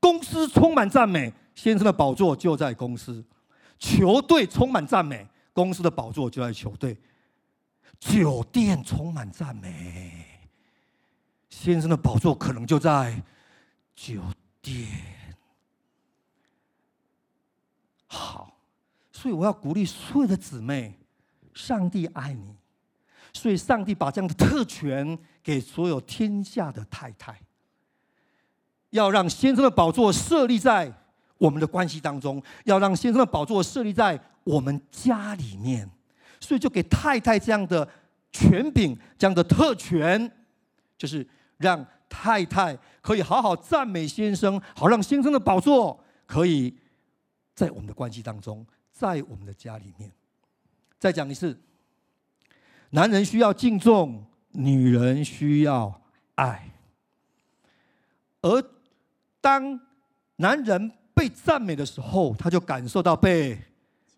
[0.00, 3.22] 公司充满赞美，先生的宝座就在公司；
[3.78, 6.96] 球队充满赞美，公司的宝座就在球队；
[8.00, 10.24] 酒店充满赞美，
[11.48, 13.22] 先生的宝座可能就在
[13.94, 14.20] 酒
[14.60, 14.88] 店。
[18.08, 18.52] 好，
[19.12, 20.98] 所以我要鼓励所有的姊妹，
[21.54, 22.56] 上帝爱你。
[23.34, 27.40] 所以，上帝把这样的特权给所有天下的太太，
[28.90, 30.92] 要让先生的宝座设立在
[31.38, 35.88] 我们的关系当中，要让先生的宝座设立在我们家里面。
[36.40, 37.88] 所以，就给太太这样的
[38.30, 40.30] 权柄，这样的特权，
[40.96, 46.76] 就是让太太可以好好赞美先生，好让先生的宝座可以
[47.54, 50.12] 在我们的关系当中，在我们的家里面。
[50.98, 51.58] 再讲一次。
[52.90, 56.00] 男人需要敬重，女人需要
[56.34, 56.70] 爱。
[58.40, 58.62] 而
[59.40, 59.80] 当
[60.36, 63.58] 男人被赞美的时候，他就感受到被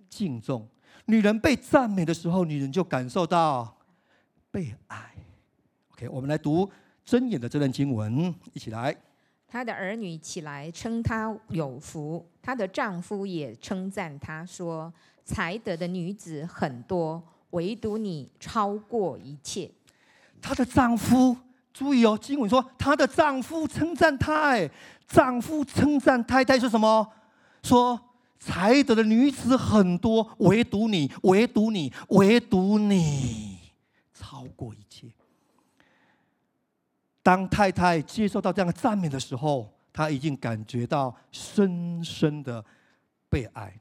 [0.08, 0.66] 敬重；
[1.06, 3.76] 女人被赞美的时候，女人就感受到
[4.50, 5.14] 被爱。
[5.92, 6.70] OK，我们来读
[7.06, 8.96] 箴言的这段经文，一起来。
[9.48, 14.92] 她的儿女起来称她有福，她的丈夫也称赞她说
[15.24, 19.68] ：“才德的女子很多。”唯独你超过一切。
[20.40, 21.36] 她的丈夫，
[21.72, 24.70] 注意哦，经文说她的丈夫称赞她，哎，
[25.06, 27.06] 丈夫称赞太太说什么？
[27.62, 28.00] 说
[28.38, 33.58] 才德的女子很多，唯独你，唯独你，唯独你
[34.14, 35.08] 超过一切。
[37.22, 42.64] 当太太接受到这样的赞美的时候，她已经感觉到深深的
[43.28, 43.78] 被爱。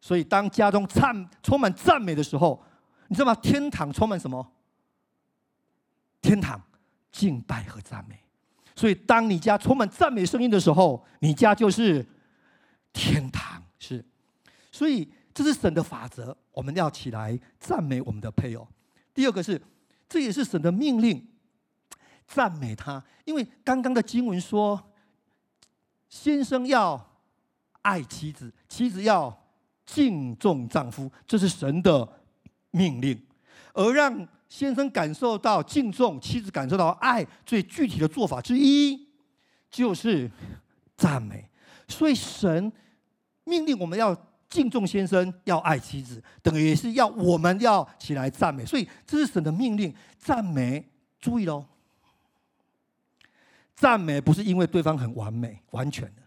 [0.00, 2.62] 所以，当家中赞充满赞美的时候，
[3.08, 3.34] 你知道吗？
[3.42, 4.48] 天堂充满什么？
[6.28, 6.62] 天堂
[7.10, 8.20] 敬拜和赞美。
[8.76, 12.06] 所以，当你家充满赞美声音的时候，你家就是
[12.92, 13.62] 天堂。
[13.78, 14.04] 是，
[14.70, 16.36] 所以这是神的法则。
[16.52, 18.68] 我们要起来赞美我们的配偶。
[19.14, 19.58] 第二个是，
[20.06, 21.26] 这也是神的命令，
[22.26, 23.02] 赞美他。
[23.24, 24.92] 因为刚刚的经文说，
[26.10, 27.18] 先生要
[27.80, 29.34] 爱妻子，妻子要
[29.86, 32.06] 敬重丈夫，这是神的。
[32.70, 33.18] 命令，
[33.72, 39.08] 而让先生感受到敬重，妻子感受到爱，最具体的做法之一
[39.70, 40.30] 就是
[40.96, 41.48] 赞美。
[41.86, 42.72] 所以神
[43.44, 44.16] 命令我们要
[44.48, 48.64] 敬重先生，要爱妻子，等于是要我们要起来赞美。
[48.64, 50.88] 所以这是神的命令，赞美。
[51.20, 51.66] 注意喽，
[53.74, 56.22] 赞美不是因为对方很完美、完全的，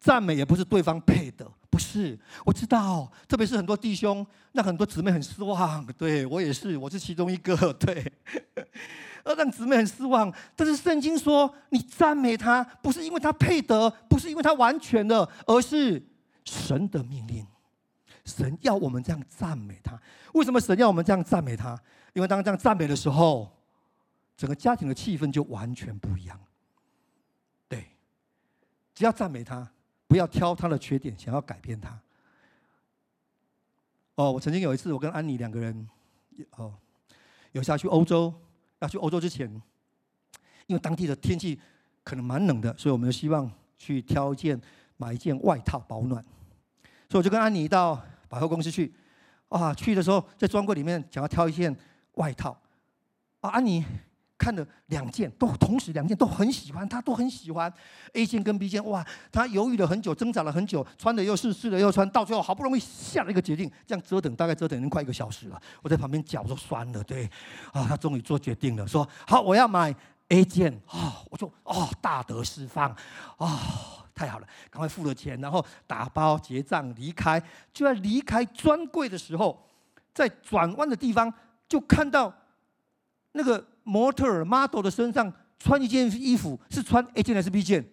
[0.00, 2.18] 赞美也不是对方配的，不是。
[2.44, 5.82] 我知道，特别是很多弟兄，让很多姊妹很失望。
[5.96, 7.56] 对，我也是，我是其中一个。
[7.80, 8.12] 对，
[9.24, 10.30] 而 让姊妹很失望。
[10.54, 16.02] 但是圣经说，你赞美他，不是因为他配得，不是因为他完全的，而是
[16.44, 17.46] 神的命令。
[18.26, 19.98] 神要我们这样赞美他。
[20.34, 21.80] 为什么神要我们这样赞美他？
[22.12, 23.50] 因为当这样赞美的时候，
[24.36, 26.38] 整个家庭的气氛就完全不一样。
[27.66, 27.86] 对，
[28.94, 29.66] 只要赞美他，
[30.12, 31.98] 不要挑他的缺点，想要改变他。
[34.16, 35.88] 哦，我曾经有一次，我跟安妮两个人，
[36.50, 36.74] 哦，
[37.52, 38.30] 有下去欧洲，
[38.80, 39.50] 要去欧洲之前，
[40.66, 41.58] 因为当地的天气
[42.04, 44.60] 可能蛮冷的，所以我们就希望去挑一件
[44.98, 46.22] 买一件外套保暖。
[47.08, 47.98] 所以我就跟安妮到
[48.28, 48.92] 百货公司去，
[49.48, 51.74] 啊，去的时候在专柜里面想要挑一件
[52.16, 52.54] 外套，
[53.40, 53.82] 啊，安妮。
[54.42, 57.72] 看了两件，都同时两件都很喜欢，他都很喜欢
[58.14, 67.30] A 件跟 B 件，哇，他犹豫了很久，挣扎了很久，穿的又试，试了又穿，到最后好不容易下了一个决定，这样折腾大概折腾已经快一个小时了，我在旁边脚都酸了，对，
[67.72, 69.94] 啊，他终于做决定了，说好我要买
[70.30, 72.90] A 件，啊，我就哦大得释放，
[73.36, 73.60] 啊，
[74.12, 77.40] 太好了，赶快付了钱，然后打包结账离开，
[77.72, 79.64] 就在离开专柜的时候，
[80.12, 81.32] 在转弯的地方
[81.68, 82.34] 就看到
[83.30, 83.68] 那个。
[83.84, 87.84] 模特儿 model 的身上穿一件衣服，是穿 A 件还是 B 件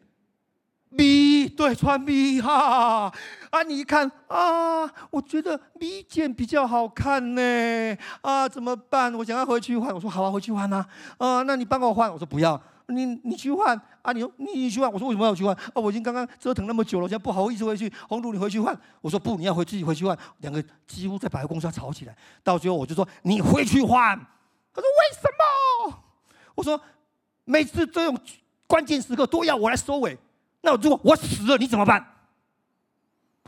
[0.97, 3.11] ？B 对，穿 B 哈
[3.51, 3.63] 啊！
[3.63, 9.13] 你一看啊，我觉得 B 件比较好看呢啊，怎么办？
[9.13, 9.93] 我想要回去换。
[9.93, 10.83] 我说好啊，回去换啊
[11.19, 11.43] 啊！
[11.43, 12.11] 那你帮我换？
[12.11, 14.11] 我说不要，你你去换啊！
[14.11, 14.91] 你你你去换？
[14.91, 15.53] 我说为什么要去换？
[15.55, 17.91] 啊，我已经刚刚折腾那么久了，现在不好意思回去。
[18.07, 18.75] 红土，你回去换。
[19.01, 20.17] 我说不，你要回自己回去换。
[20.39, 24.19] 两个几乎在百货公司吵起来，到最后我就说你回去换。
[24.79, 26.03] 他说为什么？
[26.55, 26.79] 我说，
[27.43, 28.17] 每次这种
[28.65, 30.17] 关键时刻都要我来收尾，
[30.61, 31.99] 那如果我死了，你怎么办？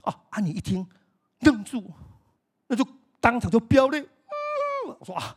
[0.04, 0.86] 啊，安妮一听，
[1.40, 1.90] 愣住，
[2.68, 2.86] 那就
[3.20, 4.06] 当场就飙泪。
[5.00, 5.36] 我说啊，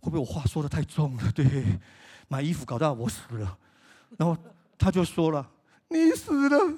[0.00, 1.32] 会不会我话说的太重了？
[1.32, 1.44] 对，
[2.28, 3.58] 买衣服搞到我死了。
[4.16, 4.36] 然后
[4.78, 5.46] 他就说了
[5.88, 6.74] ：“你死了，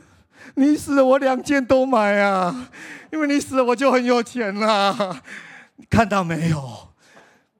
[0.57, 2.71] 你死了，我两件都买啊，
[3.13, 5.23] 因为你死了，我就很有钱了。
[5.77, 6.89] 你看到没有？”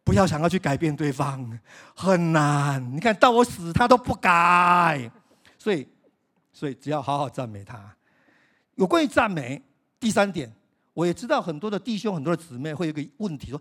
[0.03, 1.59] 不要想要去改变对方，
[1.95, 2.85] 很难。
[2.95, 5.11] 你看到我死，他都不改。
[5.59, 5.87] 所以，
[6.53, 7.95] 所以只要好好赞美他。
[8.77, 9.63] 有关于赞美，
[10.01, 10.51] 第三点，
[10.95, 13.61] 我也知道很多的弟兄、很多的姊妹会有个问题说：“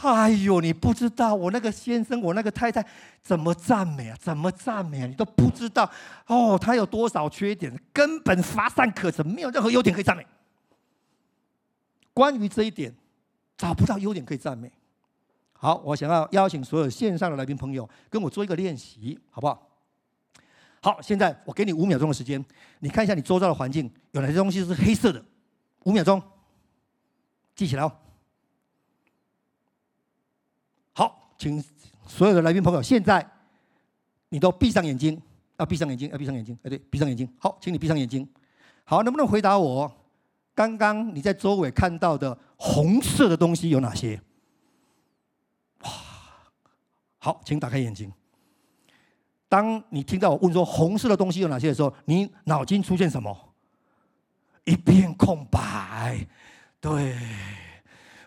[0.00, 2.84] 哎呦，你不知道我那个先生、我那个太太
[3.22, 4.16] 怎么赞美啊？
[4.18, 5.06] 怎么赞美啊？
[5.06, 5.88] 你都不知道
[6.26, 10.26] 哦，他有多少缺点，根本乏善可陈，没有任何优点可以赞美。”
[12.14, 12.92] 关于这一点，
[13.56, 14.72] 找不到优点可以赞美。
[15.60, 19.68] 好，我想要邀请所有线上的来宾朋友跟我做一个练习，好不好？
[20.80, 22.42] 好，现在我给你五秒钟的时间，
[22.78, 25.20] 你看一下你周遭的环境有哪些东西是黑色的？
[25.82, 26.22] 五秒钟，
[27.56, 27.92] 记起来哦。
[30.92, 31.62] 好，请
[32.06, 33.28] 所有的来宾朋友，现在
[34.28, 35.20] 你都闭上眼睛，
[35.56, 37.28] 要闭上眼睛，要闭上眼睛，哎，对，闭上眼睛。
[37.36, 38.28] 好，请你闭上眼睛。
[38.84, 39.92] 好，能不能回答我？
[40.54, 44.20] 刚刚你在周围看到的红色的东西有哪些？
[47.18, 48.12] 好，请打开眼睛。
[49.48, 53.36] 当你听到我问说红色的东西有哪些的时候，你脑筋出现什么？
[54.64, 56.26] 一片空白。
[56.80, 57.16] 对，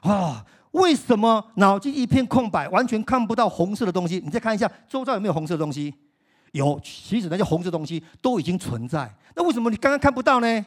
[0.02, 4.20] 啊，为什么脑筋一片空白，完全看不到红色的东西？
[4.20, 5.94] 你再看一下周遭有没有红色的东西？
[6.52, 9.16] 有，其实那些红色的东西都已经存在。
[9.36, 10.66] 那为什么你刚刚看不到呢？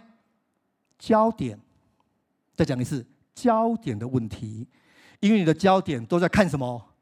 [0.98, 1.58] 焦点。
[2.54, 4.66] 再讲一次，焦点的问题，
[5.18, 6.93] 因为你的焦点都在看什么？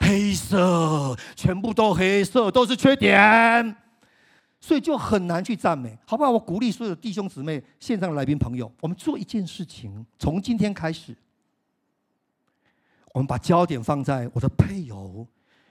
[0.00, 3.76] 黑色，全部都黑色，都是缺点，
[4.60, 6.30] 所以就很难去赞美，好不好？
[6.30, 11.16] 我鼓励所有弟兄姊妹、线上的来宾朋友，我们做一件事情，从今天开始，
[13.12, 15.26] 我们把焦点放在我的配偶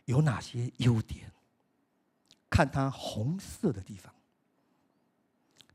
[0.06, 1.32] 有哪些优点，
[2.50, 4.14] 看他红色的地方。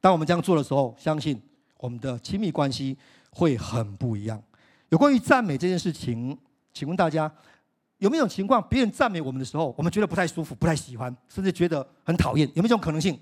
[0.01, 1.41] 当我们这样做的时候，相信
[1.79, 2.97] 我们的亲密关系
[3.31, 4.43] 会很不一样。
[4.91, 6.37] 有关于赞美这件事情，
[6.72, 7.33] 请问大家。
[8.01, 12.49] 有没有情况，别人赞美我们的时候，我们觉得不太舒服、不太喜欢，甚至觉得很讨厌？
[12.55, 13.19] 有没有这种可能性？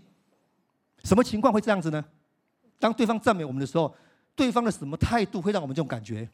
[1.03, 2.05] 什么情况会这样子呢？
[2.79, 3.93] 当对方赞美我们的时候，
[4.37, 6.29] 对方的什么态度会让我们这种感觉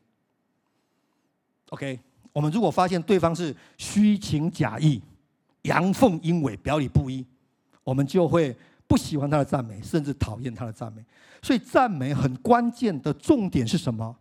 [1.71, 1.99] ？OK，
[2.35, 5.01] 我们如果发现对方是虚情假意、
[5.63, 7.25] 阳奉阴违、表里不一，
[7.83, 8.55] 我们就会
[8.87, 11.03] 不喜欢他的赞美，甚至讨厌他的赞美。
[11.41, 14.15] 所以赞美很关键的重点是什么？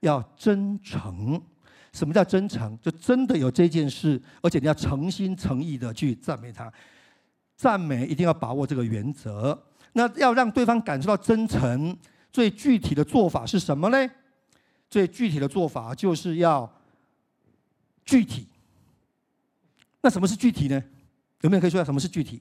[0.00, 1.42] 要真诚。
[1.92, 2.78] 什么叫真诚？
[2.80, 6.72] 就真的有这件事，而且你要诚心诚意的去赞美他。
[7.56, 9.60] 赞美一定要把握这个原则。
[9.92, 11.96] 那要让对方感受到真诚，
[12.32, 14.10] 最具体的做法是什么呢？
[14.88, 16.70] 最具体的做法就是要
[18.04, 18.46] 具体。
[20.00, 20.82] 那什么是具体呢？
[21.42, 22.40] 有没有可以说下什么是具体？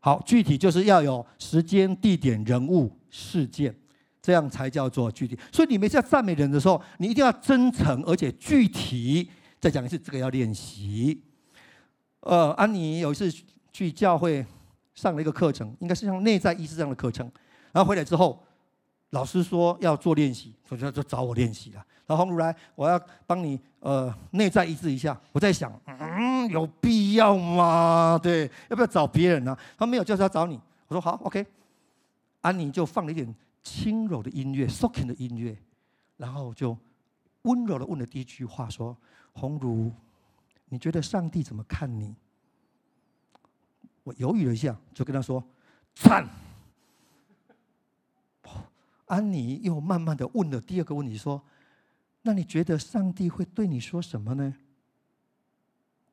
[0.00, 3.74] 好，具体就是要有时间、地点、人物、事件。
[4.22, 5.38] 这样才叫做具体。
[5.52, 9.30] 所以你每次要赞美人的时候，你一定要真诚而且具体。
[9.60, 11.20] 再讲一次，这个要练习。
[12.20, 13.30] 呃，安妮有一次
[13.72, 14.44] 去教会
[14.94, 17.30] 上了一个课程，应该是像内在医治这样的课程。
[17.72, 18.42] 然后回来之后，
[19.10, 21.84] 老师说要做练习，所以就找我练习了。
[22.06, 25.18] 然后红如来，我要帮你呃内在医治一下。
[25.32, 28.18] 我在想，嗯，有必要吗？
[28.20, 29.54] 对，要不要找别人呢？
[29.78, 30.58] 他说没有，就是要找你。
[30.88, 31.46] 我说好，OK。
[32.40, 33.34] 安妮就放了一点。
[33.62, 35.56] 轻柔的音乐，soaking 的音乐，
[36.16, 36.76] 然后就
[37.42, 38.96] 温柔的问了第一句话说
[39.32, 39.92] ：“红如，
[40.66, 42.14] 你觉得上帝怎么看你？”
[44.02, 45.44] 我犹豫了一下，就跟他说
[45.94, 46.28] ：“赞。”
[49.06, 51.42] 安妮又慢慢的问了第二个问题说
[52.22, 54.54] ：“那你觉得上帝会对你说什么呢？”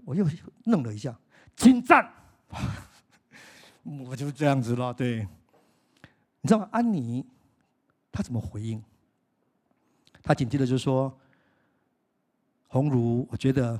[0.04, 0.28] 我又
[0.66, 1.18] 愣了一下，
[1.56, 2.12] 请赞。
[3.84, 5.28] 我就这样子了，对，
[6.42, 6.70] 你知道吗？
[6.72, 7.26] 安妮。
[8.18, 8.84] 他怎么回应？
[10.24, 11.16] 他紧接着就说
[12.66, 13.80] ：“鸿儒，我觉得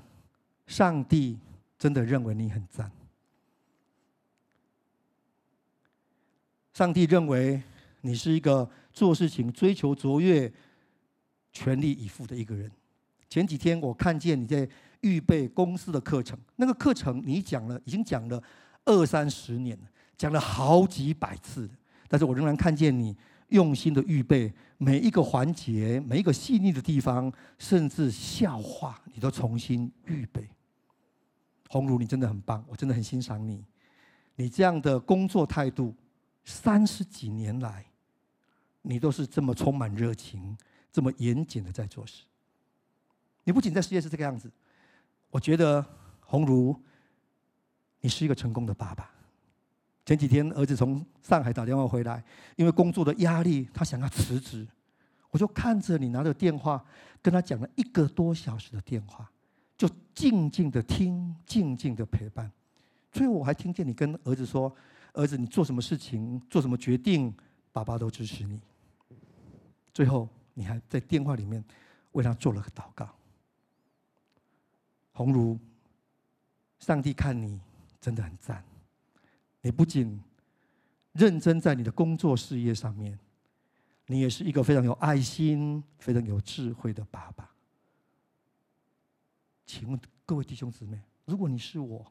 [0.68, 1.40] 上帝
[1.76, 2.92] 真的认为你很赞。
[6.72, 7.60] 上帝认为
[8.02, 10.54] 你是一个做事情追求卓越、
[11.52, 12.72] 全力以赴的一个人。
[13.28, 14.70] 前几天我看见你在
[15.02, 18.40] 预备公司的课程，那个课程你讲了，已经讲了
[18.86, 19.86] 二三十年了，
[20.16, 21.68] 讲了好几百次，
[22.08, 23.18] 但是我仍然看见你。”
[23.50, 30.50] 用心的预备每一个环节，每一个细腻的地方，甚至笑话，你都重新预备。
[31.70, 33.64] 鸿儒，你真的很棒，我真的很欣赏你。
[34.36, 35.96] 你这样的工作态度，
[36.46, 37.86] 三十几年来，
[38.82, 40.58] 你都是这么充满热情，
[40.92, 42.24] 这么严谨的在做事。
[43.44, 44.52] 你不仅在事业是这个样子，
[45.30, 45.86] 我觉得
[46.22, 46.80] 鸿儒，
[48.02, 49.17] 你是一个成功的爸爸。
[50.08, 52.24] 前几天儿子从上海打电话回来，
[52.56, 54.66] 因为工作的压力，他想要辞职。
[55.32, 56.82] 我就看着你拿着电话
[57.22, 59.30] 跟他讲了一个多小时的电话，
[59.78, 59.86] 就
[60.16, 62.50] 静静的听，静静的陪伴。
[63.12, 64.74] 最后我还听见你跟儿子说
[65.12, 67.36] ：“儿子，你做什么事情，做什么决定，
[67.74, 68.62] 爸爸都支持你。”
[69.94, 71.62] 最后你还在电话里面
[72.14, 73.10] 为他做了个祷告。
[75.12, 75.60] 红如，
[76.80, 77.60] 上帝看你
[78.00, 78.64] 真的很赞。
[79.62, 80.22] 你不仅
[81.14, 83.18] 认真在你的工作事业上面，
[84.06, 87.52] 你也是一个非常有爱心、非常有智慧的爸爸。
[89.66, 92.06] 请问各位弟兄姊妹，如果你是我，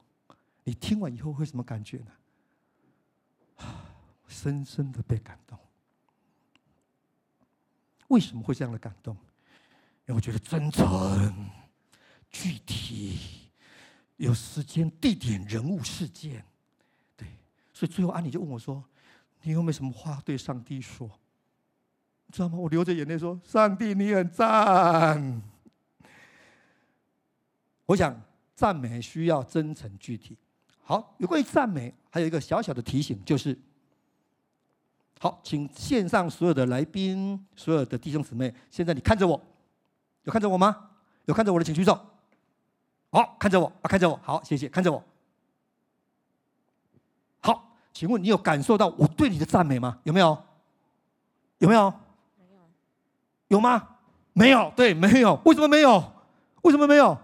[0.64, 2.12] 你听完以后会什么感觉呢？
[4.28, 5.58] 深深的被感动。
[8.08, 9.14] 为什么会这样的感动？
[9.14, 11.50] 因为我觉得真诚、
[12.30, 13.48] 具体，
[14.16, 16.44] 有时间、地点、人物、事件。
[17.76, 18.82] 所以最后，安妮就问我说
[19.44, 21.10] ：“你有没有什么话对上帝说？”
[22.32, 22.56] 知道吗？
[22.56, 25.42] 我流着眼泪说：“上帝，你很赞。”
[27.84, 28.18] 我想
[28.54, 30.38] 赞美需要真诚具体。
[30.84, 33.54] 好，有关于赞美，还有一个小小的提醒，就是：
[35.20, 39.38] 好，请线上所有的来宾、所有的弟兄姊妹，现在你看着我，
[40.22, 40.92] 有看着我吗？
[41.26, 41.94] 有看着我的，请举手。
[43.10, 45.04] 好，看着我啊，看着我，好，谢谢，看着我。
[47.98, 49.96] 请问你有感受到我对你的赞美吗？
[50.02, 50.36] 有没有？
[51.60, 51.80] 有没有？
[51.80, 51.94] 有。
[53.48, 53.82] 有吗？
[54.34, 54.70] 没有。
[54.76, 55.40] 对，没有。
[55.46, 56.12] 为什么没有？
[56.60, 57.16] 为什么没有？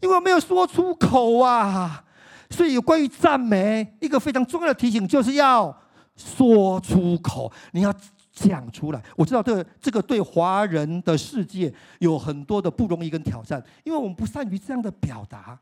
[0.00, 2.04] 因为我没有说出口啊。
[2.50, 5.74] 所以有关于赞美，一个非常重要的提醒就是要
[6.14, 7.90] 说出口，你要
[8.30, 9.02] 讲出来。
[9.16, 15.58] 我知道这这个对华人的世界有很多的不容易跟挑战，因为我们不善于这样的表达。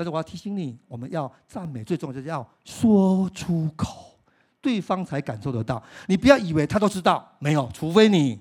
[0.00, 4.18] 但是我要提醒你，我们要赞美，最重要就是要说出口，
[4.58, 5.82] 对方才感受得到。
[6.06, 8.40] 你不要以为他都知道，没有，除非你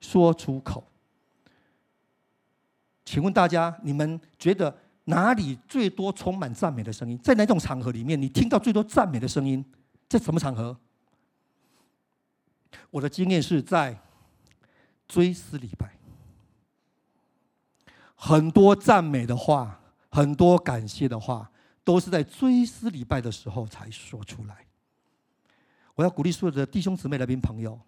[0.00, 0.82] 说出口。
[3.04, 7.16] 请问大家，你们觉得哪里最多充满赞美的声音？
[7.18, 9.64] 在哪种场合里面，你听到最多赞美的声音？
[10.08, 10.76] 在什么场合？
[12.90, 13.96] 我的经验是在
[15.06, 15.92] 追思礼拜，
[18.16, 19.78] 很多赞美的话。
[20.18, 21.48] 很多感谢的话
[21.84, 24.66] 都是在追思礼拜的时候才说出来。
[25.94, 27.78] 我要鼓励所有的弟兄姊妹、来宾朋友，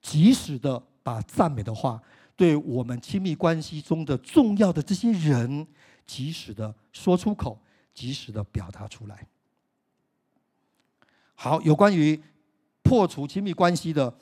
[0.00, 2.02] 及时的把赞美的话，
[2.34, 5.64] 对我们亲密关系中的重要的这些人，
[6.04, 7.56] 及时的说出口，
[7.94, 9.24] 及时的表达出来。
[11.34, 12.20] 好，有关于
[12.82, 14.12] 破除亲密关系的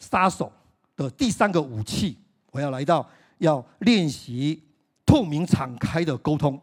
[0.00, 0.52] 杀手
[0.96, 2.18] 的第三个武器，
[2.50, 3.08] 我要来到
[3.38, 4.64] 要练习
[5.06, 6.60] 透明敞开的沟通。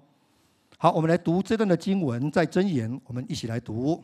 [0.77, 4.03] 好，我们来读这段的经文，在箴言，我们一起来读。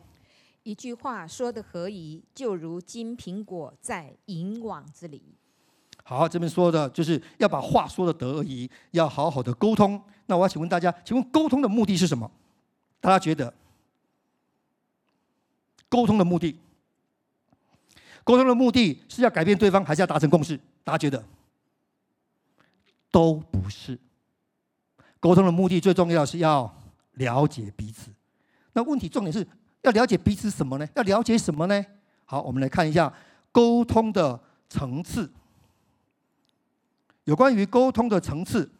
[0.62, 5.22] 一句话说的何宜，就如金苹果在银网子里。
[6.02, 10.02] 好，这边说的就是要把话说的得宜，要好好的沟通。
[10.26, 12.30] 那我要请问大家，请问沟通的目的是什么？
[13.00, 13.52] 大家觉得？
[15.88, 16.56] 沟通的目的，
[18.22, 20.58] 沟通的目的是要改变对方，还是要达成共识？
[20.82, 21.22] 大家觉得？
[23.10, 23.98] 都不是。
[25.20, 26.74] 沟通的目的最重要是要
[27.12, 28.10] 了解彼此。
[28.72, 29.46] 那问题重点是。
[29.82, 30.86] 要了解彼此什么呢？
[30.94, 31.82] 要了解什么呢？
[32.26, 33.10] 好，我们来看一下
[33.50, 35.32] 沟通的层次。
[37.24, 38.70] 有关于沟通的层次，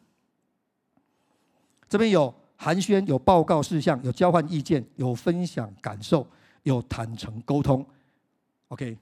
[1.88, 6.26] 这边有寒暄、有报告事项、有交换意见、有分享感受、
[6.64, 7.82] 有坦诚沟通。
[8.68, 8.98] OK，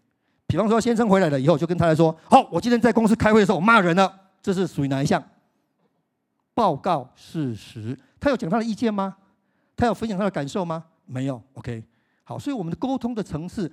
[0.46, 5.20] 比方说先生回来了以后，就跟他来说：“好，我今天在公司开会的时候，我骂人了。”这是属于哪一项？
[6.58, 7.96] 报告事实。
[8.18, 9.16] 他有讲他的意见吗？
[9.76, 10.84] 他有分享他的感受吗？
[11.06, 11.84] 没有，OK，
[12.24, 13.70] 好，所以我们的沟通的层次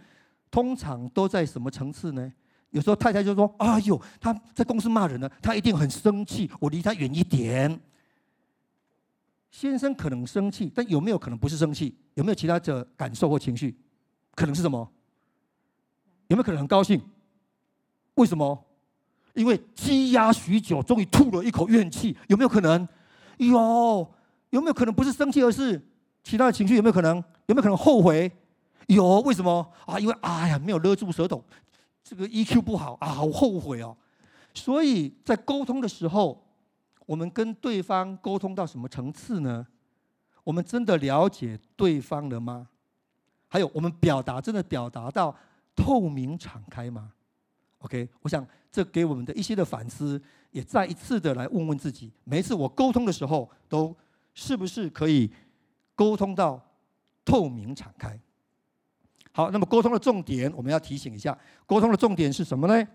[0.52, 2.32] 通常都在什么层次呢？
[2.70, 7.82] 有时候太太就说：“哎呦，他在公司骂人了，他一定很生气，我离他远一点。”
[9.50, 11.98] 先生可能生气，但有没有可能不是生气？
[12.14, 13.76] 有没有其他的感受或情绪？
[14.36, 14.88] 可能是什么？
[16.28, 17.02] 有没有可能很高兴？
[18.14, 18.64] 为什么？
[19.36, 22.88] 因为积压许久，终于吐了一口怨气，有没有可能？
[23.38, 24.14] 有，
[24.50, 25.80] 有没有可能不是生气，而是？
[26.24, 27.18] 其他的情绪有没有可能？
[27.46, 28.32] 有没有可能后悔？
[28.88, 30.00] 有，为什么啊？
[30.00, 31.44] 因为哎呀，没有勒住舌头，
[32.04, 33.96] 这个 EQ 不好啊，好后悔哦。
[34.54, 36.48] 所以在沟通的时候，
[37.06, 39.68] 我们跟对方沟通到什么层次呢？
[40.44, 42.68] 我们真的了解对方了吗？
[43.48, 45.36] 还有，我们表达真的表达到
[45.76, 47.12] 透明敞开吗
[47.80, 50.22] ？OK，我想这给我们的一些的反思，
[50.52, 53.96] 也再一次的来问问自己：每一次我沟通的时候，都
[54.34, 55.32] 是不是可以？
[55.96, 56.62] 沟通到
[57.24, 58.20] 透明敞开。
[59.32, 62.86] 好，那么沟通的重点，我们要提醒一下，沟通的重点是什么呢？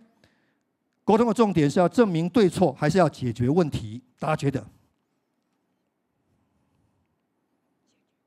[1.02, 4.02] 沟通的重点是要证明对错，还是要解决问题？
[4.18, 4.60] 大家觉得？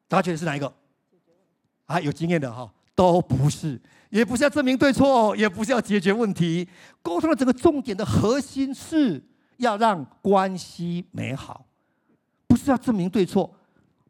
[0.08, 0.74] 大家觉得是哪一个？
[1.86, 6.68] 啊，有经验的哈，都不是，也不是要证明对错，也不是要解决问题。
[7.02, 9.24] 沟通的整个重点的核心是
[9.58, 11.66] 要让关系美好，
[12.48, 13.54] 不是要证明对错。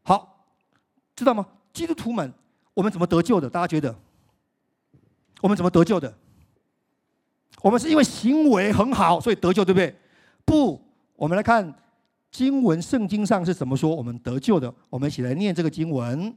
[0.01, 0.31] 好。
[1.15, 1.45] 知道吗？
[1.71, 2.33] 基督徒们，
[2.73, 3.47] 我们怎么得救的？
[3.47, 3.95] 大家觉得？
[5.41, 6.11] 我们怎么得救的？
[7.61, 9.95] 我们是因为行为很好，所以得救，对不对？
[10.43, 10.83] 不，
[11.15, 11.71] 我们来看
[12.31, 14.73] 经文，圣经上是怎么说我们得救的？
[14.89, 16.35] 我们一起来念这个经文：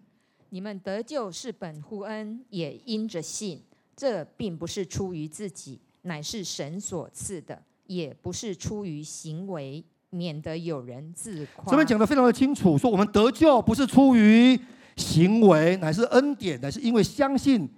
[0.51, 3.63] 你们得救是本乎恩，也因着信。
[3.97, 9.85] 这并不是出于自己，乃是神所赐的；也不是出于行为。
[10.11, 11.69] 免得有人自夸。
[11.69, 14.59] 这边讲的非常的清楚，说我们得救不是出于
[14.97, 17.69] 行为，乃是恩典，乃是因为相信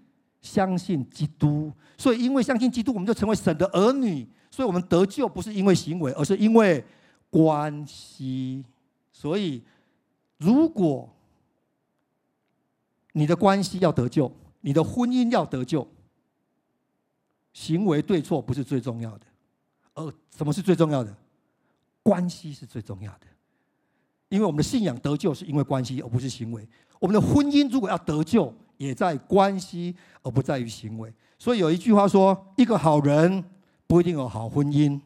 [0.41, 1.73] 相信基督。
[1.97, 4.29] 所以因为相信基督，我们就成为神的儿女。
[4.53, 6.85] 所以我们得救不是因为行为，而是因为
[7.31, 8.63] 关系。
[9.11, 9.63] 所以
[10.37, 11.09] 如果
[13.13, 14.31] 你的关系要得救，
[14.61, 15.87] 你的婚姻要得救，
[17.53, 19.27] 行为对错不是最重要的，
[19.95, 21.15] 而什么是最重要的？
[22.03, 23.27] 关系是最重要的，
[24.29, 26.67] 因为我们的信仰得救是因为关系，而不是行为。
[27.01, 31.13] 我们的婚姻如果要得救，也在关系，而不在于行为。
[31.39, 33.45] 所以有一句话说：“一个好人
[33.87, 35.01] 不一定有好婚姻，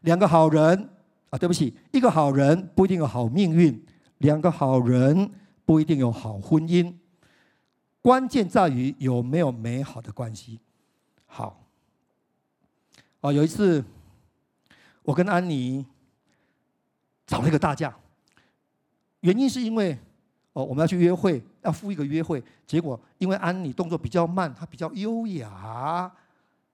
[0.00, 0.88] 两个好人
[1.30, 3.84] 啊，对不起，一个好人不一定有好命运，
[4.18, 5.30] 两个好人
[5.64, 6.94] 不一定有好婚姻。
[8.00, 10.60] 关键在于有没有美好的关系。”
[11.26, 11.64] 好，
[13.20, 13.84] 啊，有一次。
[15.04, 15.84] 我跟安妮
[17.26, 17.92] 吵了一个大架，
[19.18, 19.98] 原因是因为
[20.52, 26.08] 哦，我们要去约会，要赴一个约会，结果因为安妮动作比较慢，她比较优雅，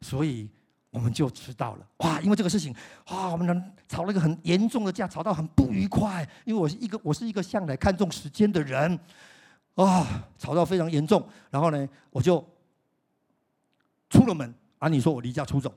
[0.03, 0.47] 所以
[0.91, 1.87] 我们就迟到了。
[1.99, 2.21] 哇！
[2.21, 2.75] 因为这个事情，
[3.11, 6.29] 哇，我们俩吵了一个很严重的架，吵到很不愉快。
[6.45, 8.99] 因为我是一个我是一个向来看重时间的人，
[9.75, 11.27] 啊，吵到非常严重。
[11.51, 12.45] 然后呢，我就
[14.11, 14.55] 出了门。
[14.79, 15.75] 安妮说我离家出走，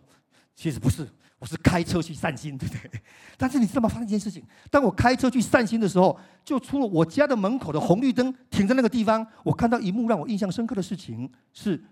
[0.55, 1.07] 其实不是。
[1.39, 3.01] 我是开车去散心，对不对？
[3.35, 3.89] 但是你知道吗？
[3.89, 9.25] 发生一件事情，当我开车去散心的时候，就出了我家的门口的红绿灯，停在那个地方。
[9.43, 11.83] 我看到一幕让我印象深刻的事情，是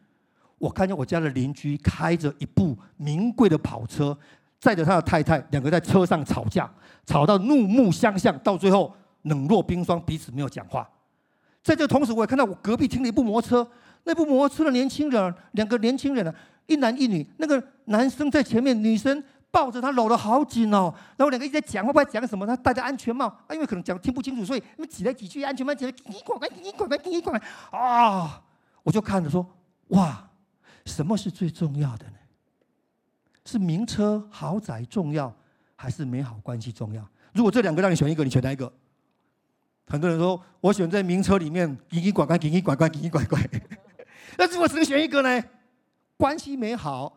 [0.59, 4.15] 我看见我家的邻居开着一部名贵的跑车，
[4.59, 6.69] 载着他的太太，两个在车上吵架，
[7.05, 8.93] 吵到怒目相向，到最后
[9.23, 10.87] 冷若冰霜，彼此没有讲话。
[11.63, 13.71] 在这同时，我也看到我隔壁停了一部摩托车，
[14.03, 16.33] 那部摩托车的年轻人，两个年轻人呢，
[16.67, 19.23] 一男一女，那个男生在前面，女生。
[19.51, 22.45] 抱着他搂得好紧哦，然后两个一直在讲话，不知道讲什么。
[22.45, 27.41] 他戴着安全帽，啊，因为可能讲听不清楚，所以挤来挤去，安全帽挤来挤去，拐拐挤拐拐挤拐
[27.71, 28.43] 啊！
[28.83, 29.43] 我就看着说，
[29.87, 30.28] 哇，
[30.89, 32.17] 什么是最重要的呢？
[33.45, 35.33] 是名车豪宅重要，
[35.75, 37.07] 还是美好关系重要？
[37.33, 38.71] 如果这两个让你选一个，你选哪一个？
[39.87, 43.39] 很多人说我选在名车里面，挤挤拐拐，挤挤拐拐，挤挤拐拐。
[44.37, 45.43] 那如果只能选一个呢？
[46.17, 47.15] 关系美好。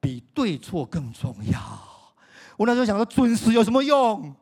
[0.00, 1.58] 比对错更重要。
[2.58, 4.36] 我那时候想说，准时有什么用？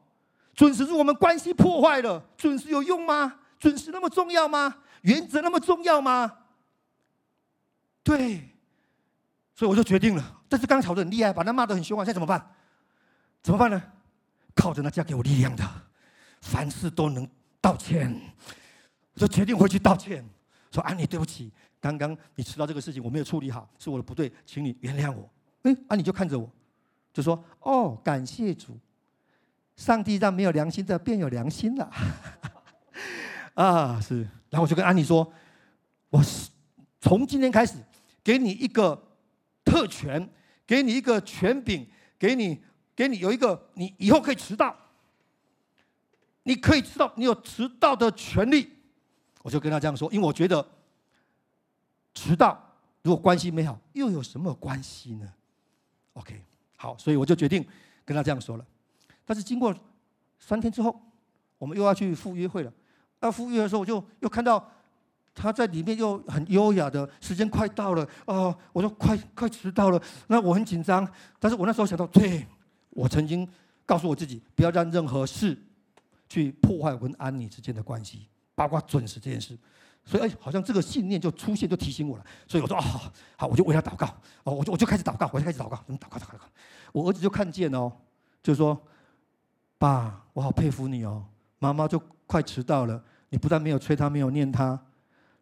[0.57, 3.33] 准时是我们关系破坏了，准时有用吗？
[3.61, 4.79] 准时那么重要吗？
[5.03, 6.39] 原则那么重要吗？
[8.03, 8.52] 对，
[9.63, 10.41] 所以我就决定了。
[10.49, 12.03] 但是刚吵得很厉害，把他骂得很凶啊！
[12.05, 12.45] 现在怎么办？
[13.45, 13.81] 怎么办呢？
[14.57, 15.65] 靠着那家给我力量的，
[16.41, 17.29] 凡事都能
[17.61, 18.13] 道歉。
[19.15, 20.29] 我就决定回去道歉，
[20.73, 25.31] 说安妮，对不起，刚刚你迟到这个事情我没有处理好，是我的不对，请你原谅我。
[25.63, 26.51] 哎，啊，妮就看着我，
[27.13, 28.77] 就说：“哦，感谢主，
[29.77, 31.89] 上帝让没有良心的变有良心了。
[33.55, 34.23] ”啊，是。
[34.51, 35.33] 然后我就跟安妮说
[36.11, 36.51] ：“我是
[37.01, 37.77] 从今天开始，
[38.25, 39.01] 给你一个
[39.73, 40.29] 特权，
[40.67, 41.87] 给你一个权柄，
[42.19, 42.63] 给你
[42.95, 44.77] 给你有一个，你以后可以迟到，
[46.43, 48.71] 你可以迟到，你有迟到的权利。”
[49.43, 50.65] 我就跟他这样说，因为我觉得
[52.15, 52.63] 迟到
[53.03, 55.33] 如果关系美好，又有什么关系呢
[56.13, 56.45] ？OK，
[56.77, 57.67] 好，所以我就决定
[58.05, 58.67] 跟他这样说了。
[59.25, 59.75] 但是经过
[60.39, 61.01] 三天之后，
[61.57, 62.73] 我们又要去赴约会了。
[63.21, 64.71] 要赴约的时候，我就又看到
[65.35, 68.55] 他在里面又很优雅的，时间快到了啊！
[68.73, 71.09] 我说快快迟到了，那我很紧张。
[71.39, 72.47] 但是我那时候想到，对，
[72.91, 73.49] 我曾经
[73.87, 75.57] 告诉我自己，不要让任何事
[76.29, 79.59] 去破坏我跟安妮之间的关系，包括准时这件事。
[80.05, 82.25] 所以，哎，好像这个信念就出现，就提醒我了。
[82.49, 82.83] 所以我说，哦，
[83.37, 84.07] 好，我就为他祷告。
[84.43, 86.19] 哦，我就我就开始祷告，我就开始祷告，怎么祷告？
[86.19, 86.45] 祷告，祷告。
[86.93, 87.91] 我儿子就看见哦，
[88.43, 88.79] 就说
[89.79, 91.25] ：“爸，我好佩服你哦，
[91.59, 94.79] 妈妈就快迟到了，你不但没有催他，没有念他，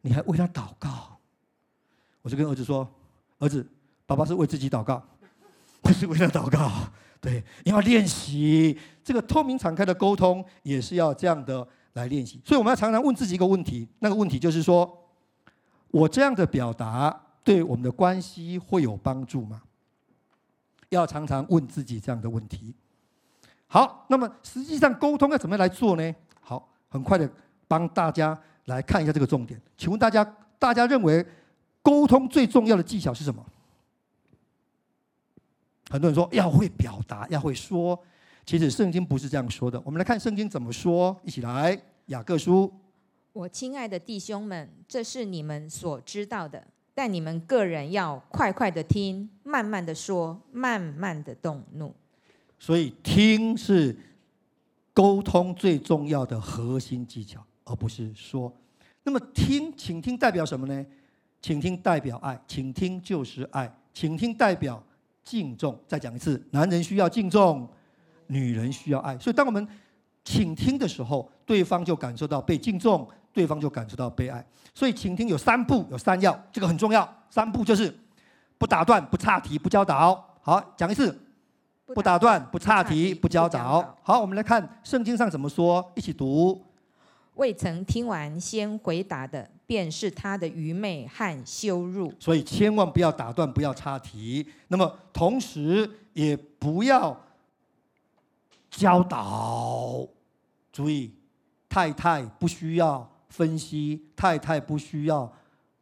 [0.01, 1.18] 你还为他祷告。”
[2.22, 2.88] 我就跟儿子说
[3.38, 3.66] ：“儿子，
[4.07, 5.03] 爸爸是为自己祷告，
[5.80, 6.70] 不是为他祷告。
[7.20, 14.96] 对，你要练习这个透明敞开的沟通，也是要这样的。”来练习，所以我们要常常问自己一个问题，那个问题就是说，
[15.90, 19.61] 我这样的表达对我们的关系会有帮助吗？
[20.90, 22.72] 要常常问自己这样的问题。
[23.66, 26.14] 好，那么实际上沟通要怎么来做呢？
[26.40, 27.28] 好，很快的
[27.66, 29.61] 帮大家来看一下这个重点。
[29.76, 30.24] 请问大家，
[30.58, 31.24] 大家认为
[31.82, 33.44] 沟通最重要的技巧是什么？
[35.90, 37.98] 很多人说要会表达，要会说。
[38.46, 41.16] 其实圣经不是这样说的，我们来看圣经怎么说。
[41.24, 42.72] 一起来，雅各书。
[43.32, 51.94] 我亲爱的弟兄们，这是你们所知道的，但你们个人要快快的听，慢慢的说，慢慢的动怒。
[52.58, 53.96] 所以听是
[54.92, 58.52] 沟通最重要的核心技巧，而不是说。
[59.04, 60.86] 那么听，请听代表什么呢？
[61.40, 64.82] 请听代表爱，请听就是爱，请听代表
[65.24, 65.78] 敬重。
[65.86, 67.68] 再讲一次，男人需要敬重。
[68.26, 69.66] 女人需要爱，所以当我们
[70.22, 74.46] 倾听的时候，对方就感受到被敬重，对方就感受到被爱。
[74.72, 77.12] 所以倾听有三步，有三要，这个很重要。
[77.28, 77.92] 三步就是
[78.56, 80.24] 不打断、不岔题、不教导。
[80.42, 81.18] 好，讲一次，
[81.86, 83.98] 不打断、不岔题、不教导。
[84.00, 86.64] 好，我们来看圣经上怎么说，一起读。
[87.41, 92.12] 未曾听完先回答的，便是他的愚昧和羞辱。
[92.20, 94.47] 所以千万不要打断，不要插题。
[94.68, 97.18] 那么同时也不要。
[98.70, 100.07] 教导，
[100.70, 101.12] 注意，
[101.68, 105.32] 太太不需要分析，太太不需要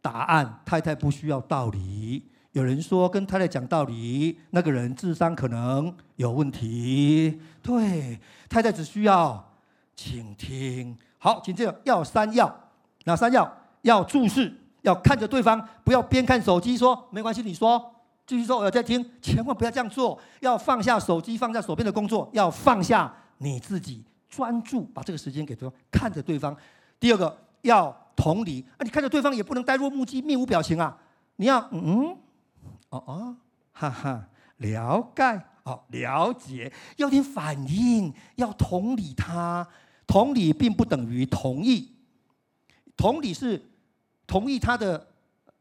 [0.01, 2.23] 答案，太太不需要道理。
[2.53, 7.41] 有人说跟太太讲道理，那个人智商可能有问题。
[7.61, 9.59] 对，太太只需要
[9.97, 10.97] 倾听。
[11.19, 12.71] 好，紧接着要三要，
[13.05, 13.53] 哪三要？
[13.83, 14.53] 要注视，
[14.83, 17.95] 要看着对方，不要边看手机说没关系，你说。
[18.27, 20.19] 继续说，我在听，千万不要这样做。
[20.41, 26.55] 要放下手机，放下手边的工作，要放下你自己，专注把这个时间给对方，看着对方。
[27.01, 30.95] 第二个要同理，啊，你看着对方也不能呆若木鸡，面无表情啊。
[31.37, 32.15] 你要嗯，
[32.91, 33.37] 哦哦，
[33.73, 34.27] 哈哈，
[34.59, 39.67] 了解好，了解，要点反应，要同理他。
[40.09, 41.93] 同理并不等于同意，
[42.97, 43.63] 同理是
[44.27, 45.07] 同意他的，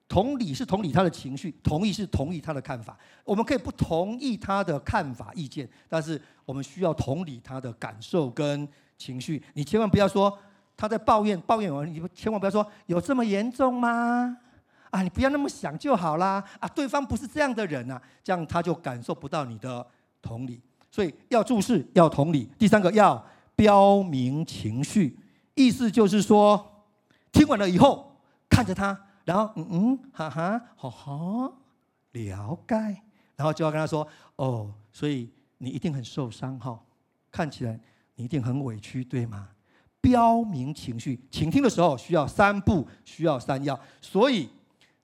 [0.08, 2.98] 同理是同理他的情绪，同意是同意他的看法。
[3.26, 8.66] 我们可以不同意他的看法意见，但是我们需要同理他的感受跟
[8.98, 9.44] 情绪。
[9.54, 10.40] 你千万不要说
[10.78, 14.38] 他在抱怨，抱怨完你千万不要说有这么严重吗？
[14.92, 16.42] 啊，你不要那么想就好啦。
[16.62, 19.86] 啊，对方不是这样的人啊，这样他就感受不到你的
[20.22, 20.62] 同理。
[20.90, 22.50] 所以要注视，要同理。
[22.58, 23.22] 第三个要。
[23.58, 25.18] 标明情绪，
[25.56, 26.86] 意思就是说，
[27.32, 28.16] 听完了以后，
[28.48, 28.96] 看着他，
[29.26, 31.52] 然后嗯嗯，哈哈，好好，
[32.12, 33.02] 了解，
[33.36, 36.80] 然后就要跟他说，哦，所以你一定很受伤哈，
[37.32, 37.80] 看起来
[38.14, 39.50] 你一定很委屈，对吗？
[40.00, 44.48] 标明情绪，倾听的时候需要三步，需要三要，所以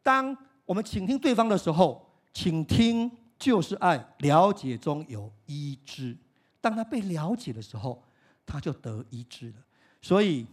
[0.03, 0.37] 当
[0.67, 6.15] 我们倾听对方的时候，倾听就是爱，了解中有医治，
[6.61, 8.03] 当他被了解的时候。
[8.45, 9.55] 他就得医治了，
[10.01, 10.45] 所以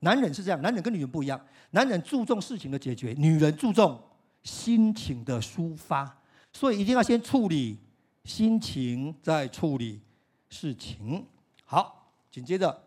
[0.00, 1.40] 男人是这样，男人跟女人不一样，
[1.70, 4.00] 男人注重事情的解决，女人注重
[4.42, 6.18] 心情的抒发，
[6.52, 7.78] 所以一定要先处理
[8.24, 10.00] 心情，再处理
[10.48, 11.24] 事情。
[11.64, 12.82] 好，紧接着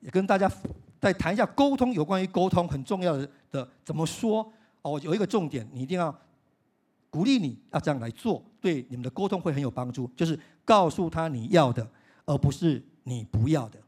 [0.00, 0.50] 也跟大家
[1.00, 4.52] 再谈一下沟通，有关于沟通很重要的的怎么说
[4.82, 6.14] 哦，有一个重点，你一定要
[7.08, 11.88] 鼓励你要这样来做，对你们的沟通会很有帮助，就是告诉他你要的，
[12.26, 12.82] 而不是。
[13.04, 13.78] 你不要的，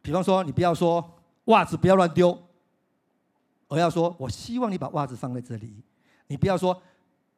[0.00, 2.36] 比方说，你不要说袜子不要乱丢，
[3.66, 5.74] 而要说我希望你把袜子放在这里。
[6.28, 6.80] 你不要说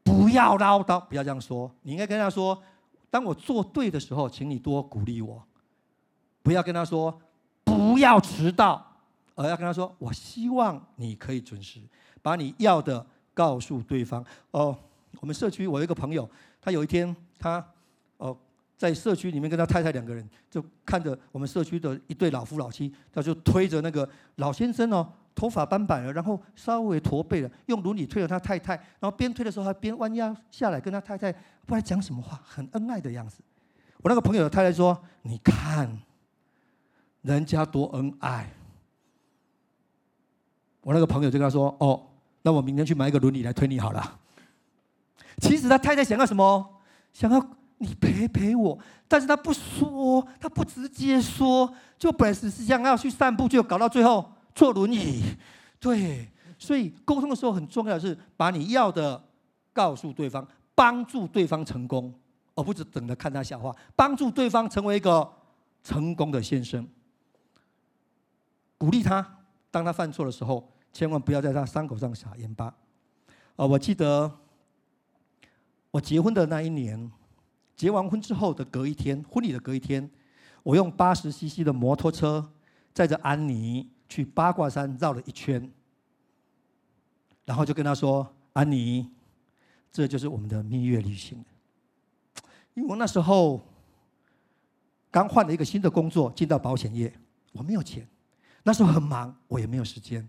[0.02, 1.70] 不要唠叨，不要这样说。
[1.80, 2.62] 你应该跟他说，
[3.10, 5.42] 当我做对的时候，请你多鼓励我。
[6.42, 7.18] 不要跟他说
[7.64, 8.86] 不要迟到，
[9.34, 11.80] 而要跟他说我希望你可以准时，
[12.20, 14.22] 把你要的告诉对方。
[14.50, 14.78] 哦，
[15.20, 16.28] 我们社区我一个朋友，
[16.60, 17.66] 他有一天他。
[18.84, 24.06] 在社区里面跟他太太两个人，就看着我们社区的一对老夫老妻，他就推着那个
[24.36, 33.40] 老先生哦，头发斑白了，然后稍微驼背了，用轮椅推着他太太，然后边推的时候还边弯腰下来跟他太太不知道讲什么话，很恩爱的样子。
[34.02, 35.98] 我那个朋友的太太说：“你看，
[37.22, 38.52] 人家多恩爱。”
[40.84, 42.06] 我那个朋友就跟他说：“哦，
[42.42, 44.20] 那我明天去买一个轮椅来推你好了。”
[45.40, 46.82] 其实他太太想要什么？
[47.14, 47.40] 想要。
[47.78, 55.22] 你陪陪我，但是他不说，他不直接说，就本来是想要去散步，就搞到最后坐轮椅。
[55.80, 59.22] 对，所以沟通的时候很重要的是把你要的
[59.72, 62.14] 告诉对方，帮助对方成功，
[62.54, 65.28] 而不是等着看他笑话，帮助对方成为一个
[65.82, 66.86] 成功的先生。
[68.78, 69.38] 鼓励他，
[69.70, 72.66] 当他犯错的时候，千万不要在他伤口上撒盐巴。
[73.56, 74.30] 啊，我记得
[75.90, 77.10] 我结婚的那一年。
[77.76, 80.08] 结完婚之后的隔一天，婚礼的隔一天，
[80.62, 82.52] 我用八十 CC 的摩托车
[82.92, 85.70] 载着安妮去八卦山绕了一圈，
[87.44, 89.10] 然后就跟她说：“安妮，
[89.90, 91.44] 这就是我们的蜜月旅行。”
[92.74, 93.60] 因为我那时候
[95.10, 97.12] 刚换了一个新的工作，进到保险业，
[97.52, 98.06] 我没有钱，
[98.62, 100.28] 那时候很忙，我也没有时间，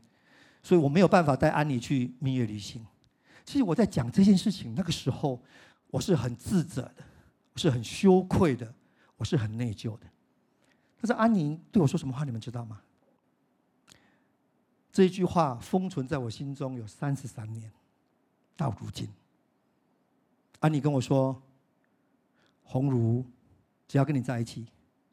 [0.64, 2.86] 所以我没有办法带安妮去蜜月旅行。
[3.44, 5.40] 其实我在讲这件事情那个时候，
[5.92, 6.96] 我是很自责的。
[7.56, 8.72] 我是很羞愧的，
[9.16, 10.06] 我是很内疚的。
[11.00, 12.82] 但是安妮对我说什么话，你们知道吗？
[14.92, 17.72] 这一句话封存在我心中有三十三年，
[18.58, 19.08] 到如今。
[20.60, 21.42] 安妮跟我说
[22.64, 23.26] ：“鸿儒，
[23.88, 24.68] 只要跟你在一起，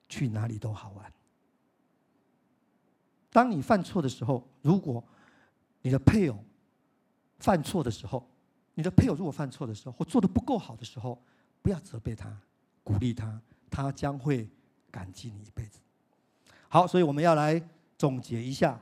[0.09, 1.13] 去哪里都好玩。”
[3.31, 5.03] 当你犯错的时候，如果
[5.81, 6.45] 你的配偶
[7.39, 8.29] 犯错的时候，
[8.75, 11.23] 你的配偶如果犯错的时候，或做的不够好的时候，
[11.63, 12.29] 不要责备他，
[12.83, 13.41] 鼓励他，
[13.71, 14.49] 他将会
[14.91, 15.79] 感激你一辈子。
[16.69, 17.63] 好，所以我们要来
[17.97, 18.81] 总结一下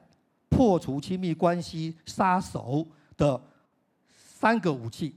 [0.49, 3.41] 破除亲密关系杀手的
[4.07, 5.15] 三个武器，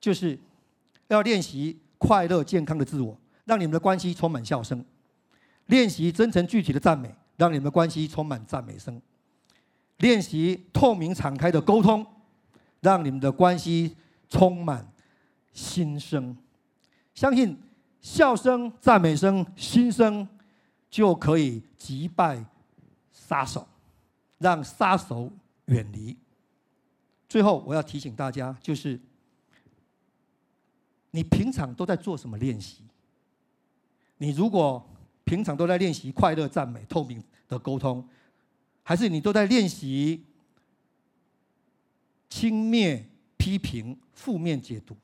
[0.00, 0.38] 就是
[1.08, 4.78] 要练习快乐健康的自我，让你们的关系充满笑声；
[5.66, 9.00] 练习真诚具体的赞美，让你们的关系充满赞美声；
[9.98, 12.04] 练习透明敞开的沟通，
[12.80, 13.96] 让你们的关系
[14.28, 14.90] 充满
[15.52, 16.36] 心声。
[17.14, 17.56] 相信
[18.00, 20.26] 笑声、赞美声、心声，
[20.90, 22.44] 就可以击败
[23.12, 23.66] 杀手，
[24.38, 25.30] 让杀手
[25.66, 26.16] 远离。
[27.28, 29.00] 最后，我要提醒大家，就是
[31.10, 32.82] 你平常都在做什么练习？
[34.18, 34.86] 你如果
[35.24, 38.06] 平常都在练习快乐、赞美、透明的沟通，
[38.82, 40.24] 还是你都在练习
[42.28, 43.02] 轻蔑、
[43.36, 44.96] 批评、负面解读？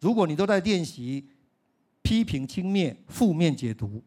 [0.00, 1.28] 如果你都在练习
[2.02, 4.02] 批评、轻蔑、负面解读，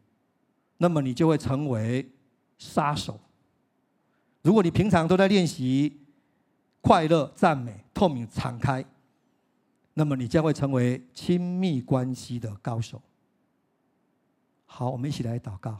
[0.77, 2.09] 那么你就会成为
[2.57, 3.19] 杀手。
[4.41, 6.01] 如果你平常都在练习
[6.81, 8.83] 快乐、赞美、透明、敞开，
[9.93, 13.01] 那么你将会成为亲密关系的高手。
[14.65, 15.79] 好，我们一起来祷告。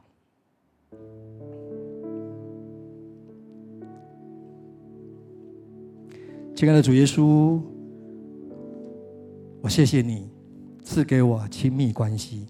[6.55, 7.59] 亲爱的主耶稣，
[9.64, 10.28] 我谢谢你
[10.84, 12.45] 赐给我亲密关系，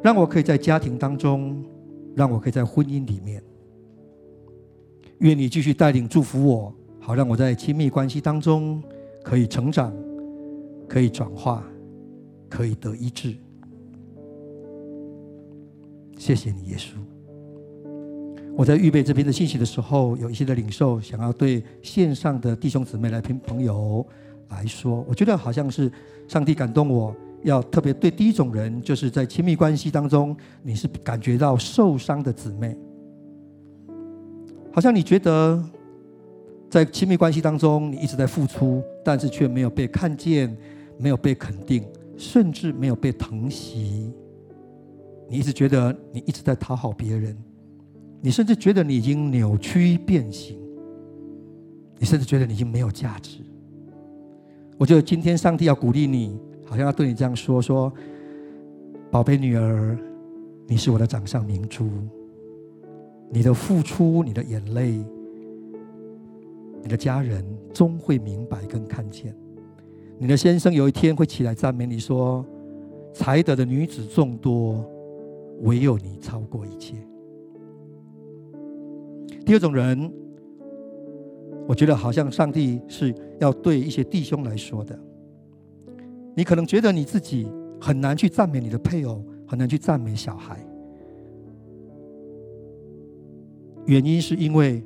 [0.00, 1.64] 让我可以在家庭当中，
[2.14, 3.42] 让我可以在婚姻里面。
[5.18, 8.80] 愿你继续带领祝福我，好让我在亲密关系当中
[9.24, 9.92] 可以成长，
[10.86, 11.66] 可以转化，
[12.48, 13.34] 可以得医治。
[16.16, 16.92] 谢谢你，耶稣。
[18.56, 24.06] 我在预备这边的信息的时候，有一些的领受，想要对线上的弟兄姊妹来宾朋友
[24.48, 25.90] 来说，我觉得好像是
[26.28, 32.76] 上帝感动我，要特别对第一种人，就是在亲密关系当中，你是感觉到受伤的姊妹。
[34.72, 35.62] 好像你觉得，
[36.68, 40.54] 在亲密关系当中，你一直在付出，但是却没有被看见，
[40.98, 41.84] 没有被肯定，
[42.16, 44.12] 甚至没有被疼惜。
[45.28, 47.36] 你一直觉得你一直在讨好别人，
[48.20, 50.58] 你甚至觉得你已经扭曲变形，
[51.98, 53.38] 你甚至觉得你已经没有价值。
[54.78, 57.92] 我觉得今天上帝要鼓励你，好像要对你这样说：说，
[59.10, 59.98] 宝贝女儿，
[60.66, 61.88] 你是我的掌上明珠。
[63.30, 65.02] 你的付出，你的眼泪，
[66.82, 69.34] 你的家人终会明白跟看见。
[70.18, 72.44] 你的先生有一天会起来赞美你说
[73.12, 74.84] ：“才德的女子众多，
[75.62, 76.94] 唯有你超过一切。”
[79.44, 80.12] 第二种人，
[81.68, 84.98] 我觉得好像上帝是要对一些弟兄来说的。
[86.34, 87.48] 你可能觉得你自己
[87.80, 90.58] 很难去赞美你的配偶，很难去赞美小孩。
[93.86, 94.82] 原因是因为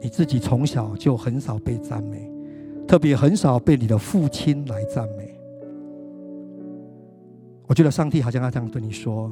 [0.00, 2.30] 你自己从小就很少被赞美，
[2.86, 5.38] 特别很少被你的父亲来赞美。
[7.66, 9.30] 我觉得上帝好像要这样对你说：“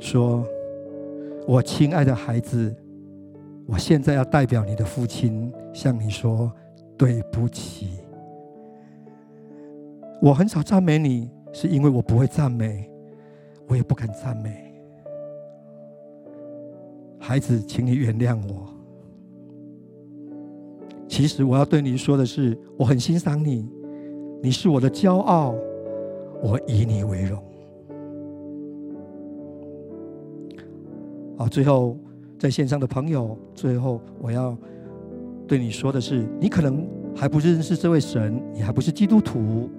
[0.00, 0.42] 说，
[1.46, 2.74] 我亲爱的孩子，
[3.66, 6.52] 我现在要代表你的父亲向你说
[6.96, 7.98] 对不起。
[10.20, 12.88] 我很少赞美你，是因为我不会赞美，
[13.68, 14.72] 我也不敢赞美。”
[17.18, 18.68] 孩子，请你原谅我。
[21.08, 23.66] 其实我要对你说的是，我很欣赏你，
[24.42, 25.54] 你是我的骄傲，
[26.42, 27.42] 我以你为荣。
[31.36, 31.96] 好，最后
[32.44, 34.54] 在线上的朋友，最后我要
[35.48, 36.86] 对你说的是，你可能
[37.16, 39.70] 还不认识这位神，你还不是基督徒，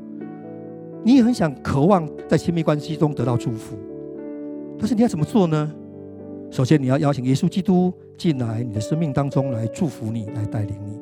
[1.03, 3.76] 你也很想渴望在亲密关系中得到祝福，
[4.80, 5.72] 但是你要怎么做呢？
[6.49, 10.99] 首先，你要邀请耶稣基督进来你的生命当中，来祝福你，来带领你。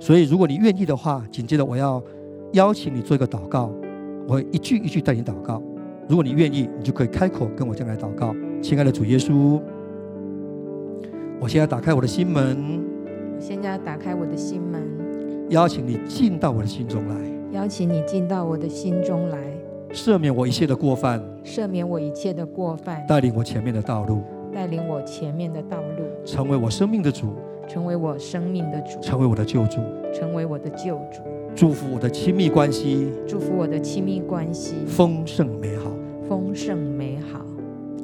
[0.00, 2.02] 所以，如果你愿意的话，紧接着我要
[2.52, 3.70] 邀请你做一个祷告，
[4.26, 5.62] 我会一句一句带你祷告。
[6.08, 8.34] 如果你愿意，你就可以开口跟我这样来祷告。
[8.62, 9.60] 亲爱的主耶稣，
[11.42, 12.56] 我现在打开我的心门，
[13.34, 14.80] 我现在要打开我的心门，
[15.48, 17.16] 邀请你进到我的心中来，
[17.50, 19.36] 邀请你进到我的心中来，
[19.92, 24.22] 赦免我一切的过犯，赦免我一切的过犯，带领我前面的道路。
[24.54, 27.34] 带领我前面的道路，成为我生命的主，
[27.66, 29.80] 成为我生命的主，成为我的救主，
[30.14, 31.22] 成为我的救主，
[31.56, 35.90] 祝福我的亲密关系，祝福我的亲密关系，丰盛美好，
[36.28, 36.91] 丰盛美好，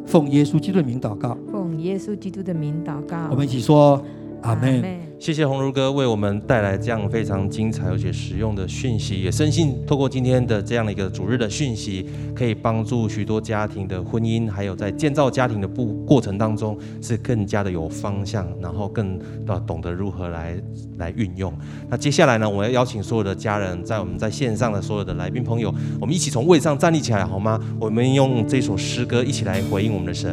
[0.09, 4.03] 奉耶稣基督的名祷告，奉耶稣基督的名祷告，我们一起说
[4.43, 4.82] 阿门。
[5.20, 20.57] 谢谢宏儒哥为我们带来这样非常精彩而且实用的讯息，也深信透过今天的这样的一个主日的讯息，可以帮助许多家庭的婚姻，还有在建造家庭的过过程当中是更加的有方向，然后更的懂得如何来
[20.99, 21.53] 来运用。
[21.89, 27.59] 那接下来呢，我要邀请所有的家人，在我们在线上的所有的来宾朋友，我们一起从位上站立起来好吗？
[27.80, 30.32] 我们用这首诗歌一起来回应我们的神。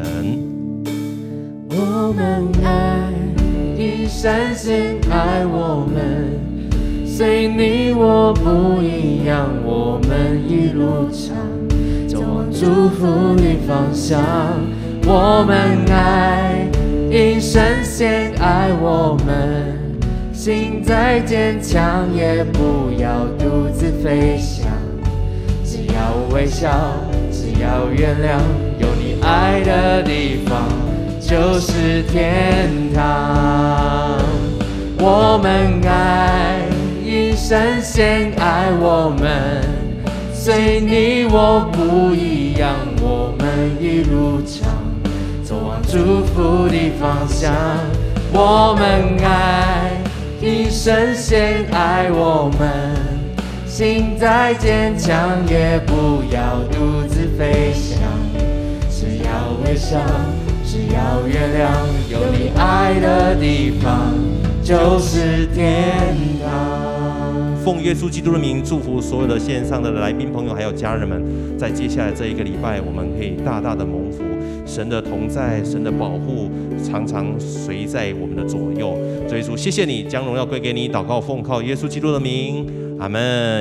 [1.72, 3.15] 我们爱。
[3.86, 6.40] 因神先爱我们，
[7.06, 11.36] 随你我不一样，我们一路唱
[12.08, 14.20] 走往祝福的方向。
[15.06, 16.68] 我们爱，
[17.12, 19.78] 因神先爱我们，
[20.34, 24.66] 心再坚强也不要独自飞翔，
[25.64, 26.72] 只要微笑，
[27.32, 28.42] 只要原谅，
[28.80, 30.85] 有你爱的地方。
[31.28, 34.20] 就是天堂，
[35.00, 36.60] 我们爱，
[37.04, 39.60] 因神先爱我们，
[40.32, 43.48] 随你我不一样，我们
[43.82, 44.72] 一路唱
[45.44, 47.52] 走往祝福的方向。
[48.32, 49.90] 我们爱，
[50.40, 52.70] 因神先爱我们，
[53.66, 55.20] 心再坚强
[55.50, 57.98] 也不要独自飞翔，
[58.92, 59.32] 只要
[59.64, 59.98] 微笑，
[60.76, 61.72] 只要月亮，
[62.12, 64.14] 有你爱的地方
[64.62, 65.96] 就是天
[66.44, 67.56] 堂。
[67.64, 71.24] 奉耶稣基督的名，祝福所有的线上的来宾朋友，还有家人们，
[71.58, 74.22] 在接下来这一个礼拜，我们可以大大的蒙福，
[74.66, 76.50] 神的同在，神的保护，
[76.84, 78.98] 常常随在我们的左右。
[79.30, 82.68] 所以说，谢谢你，将荣耀归给你，祷告奉靠耶稣基督的名，
[83.00, 83.22] 阿门。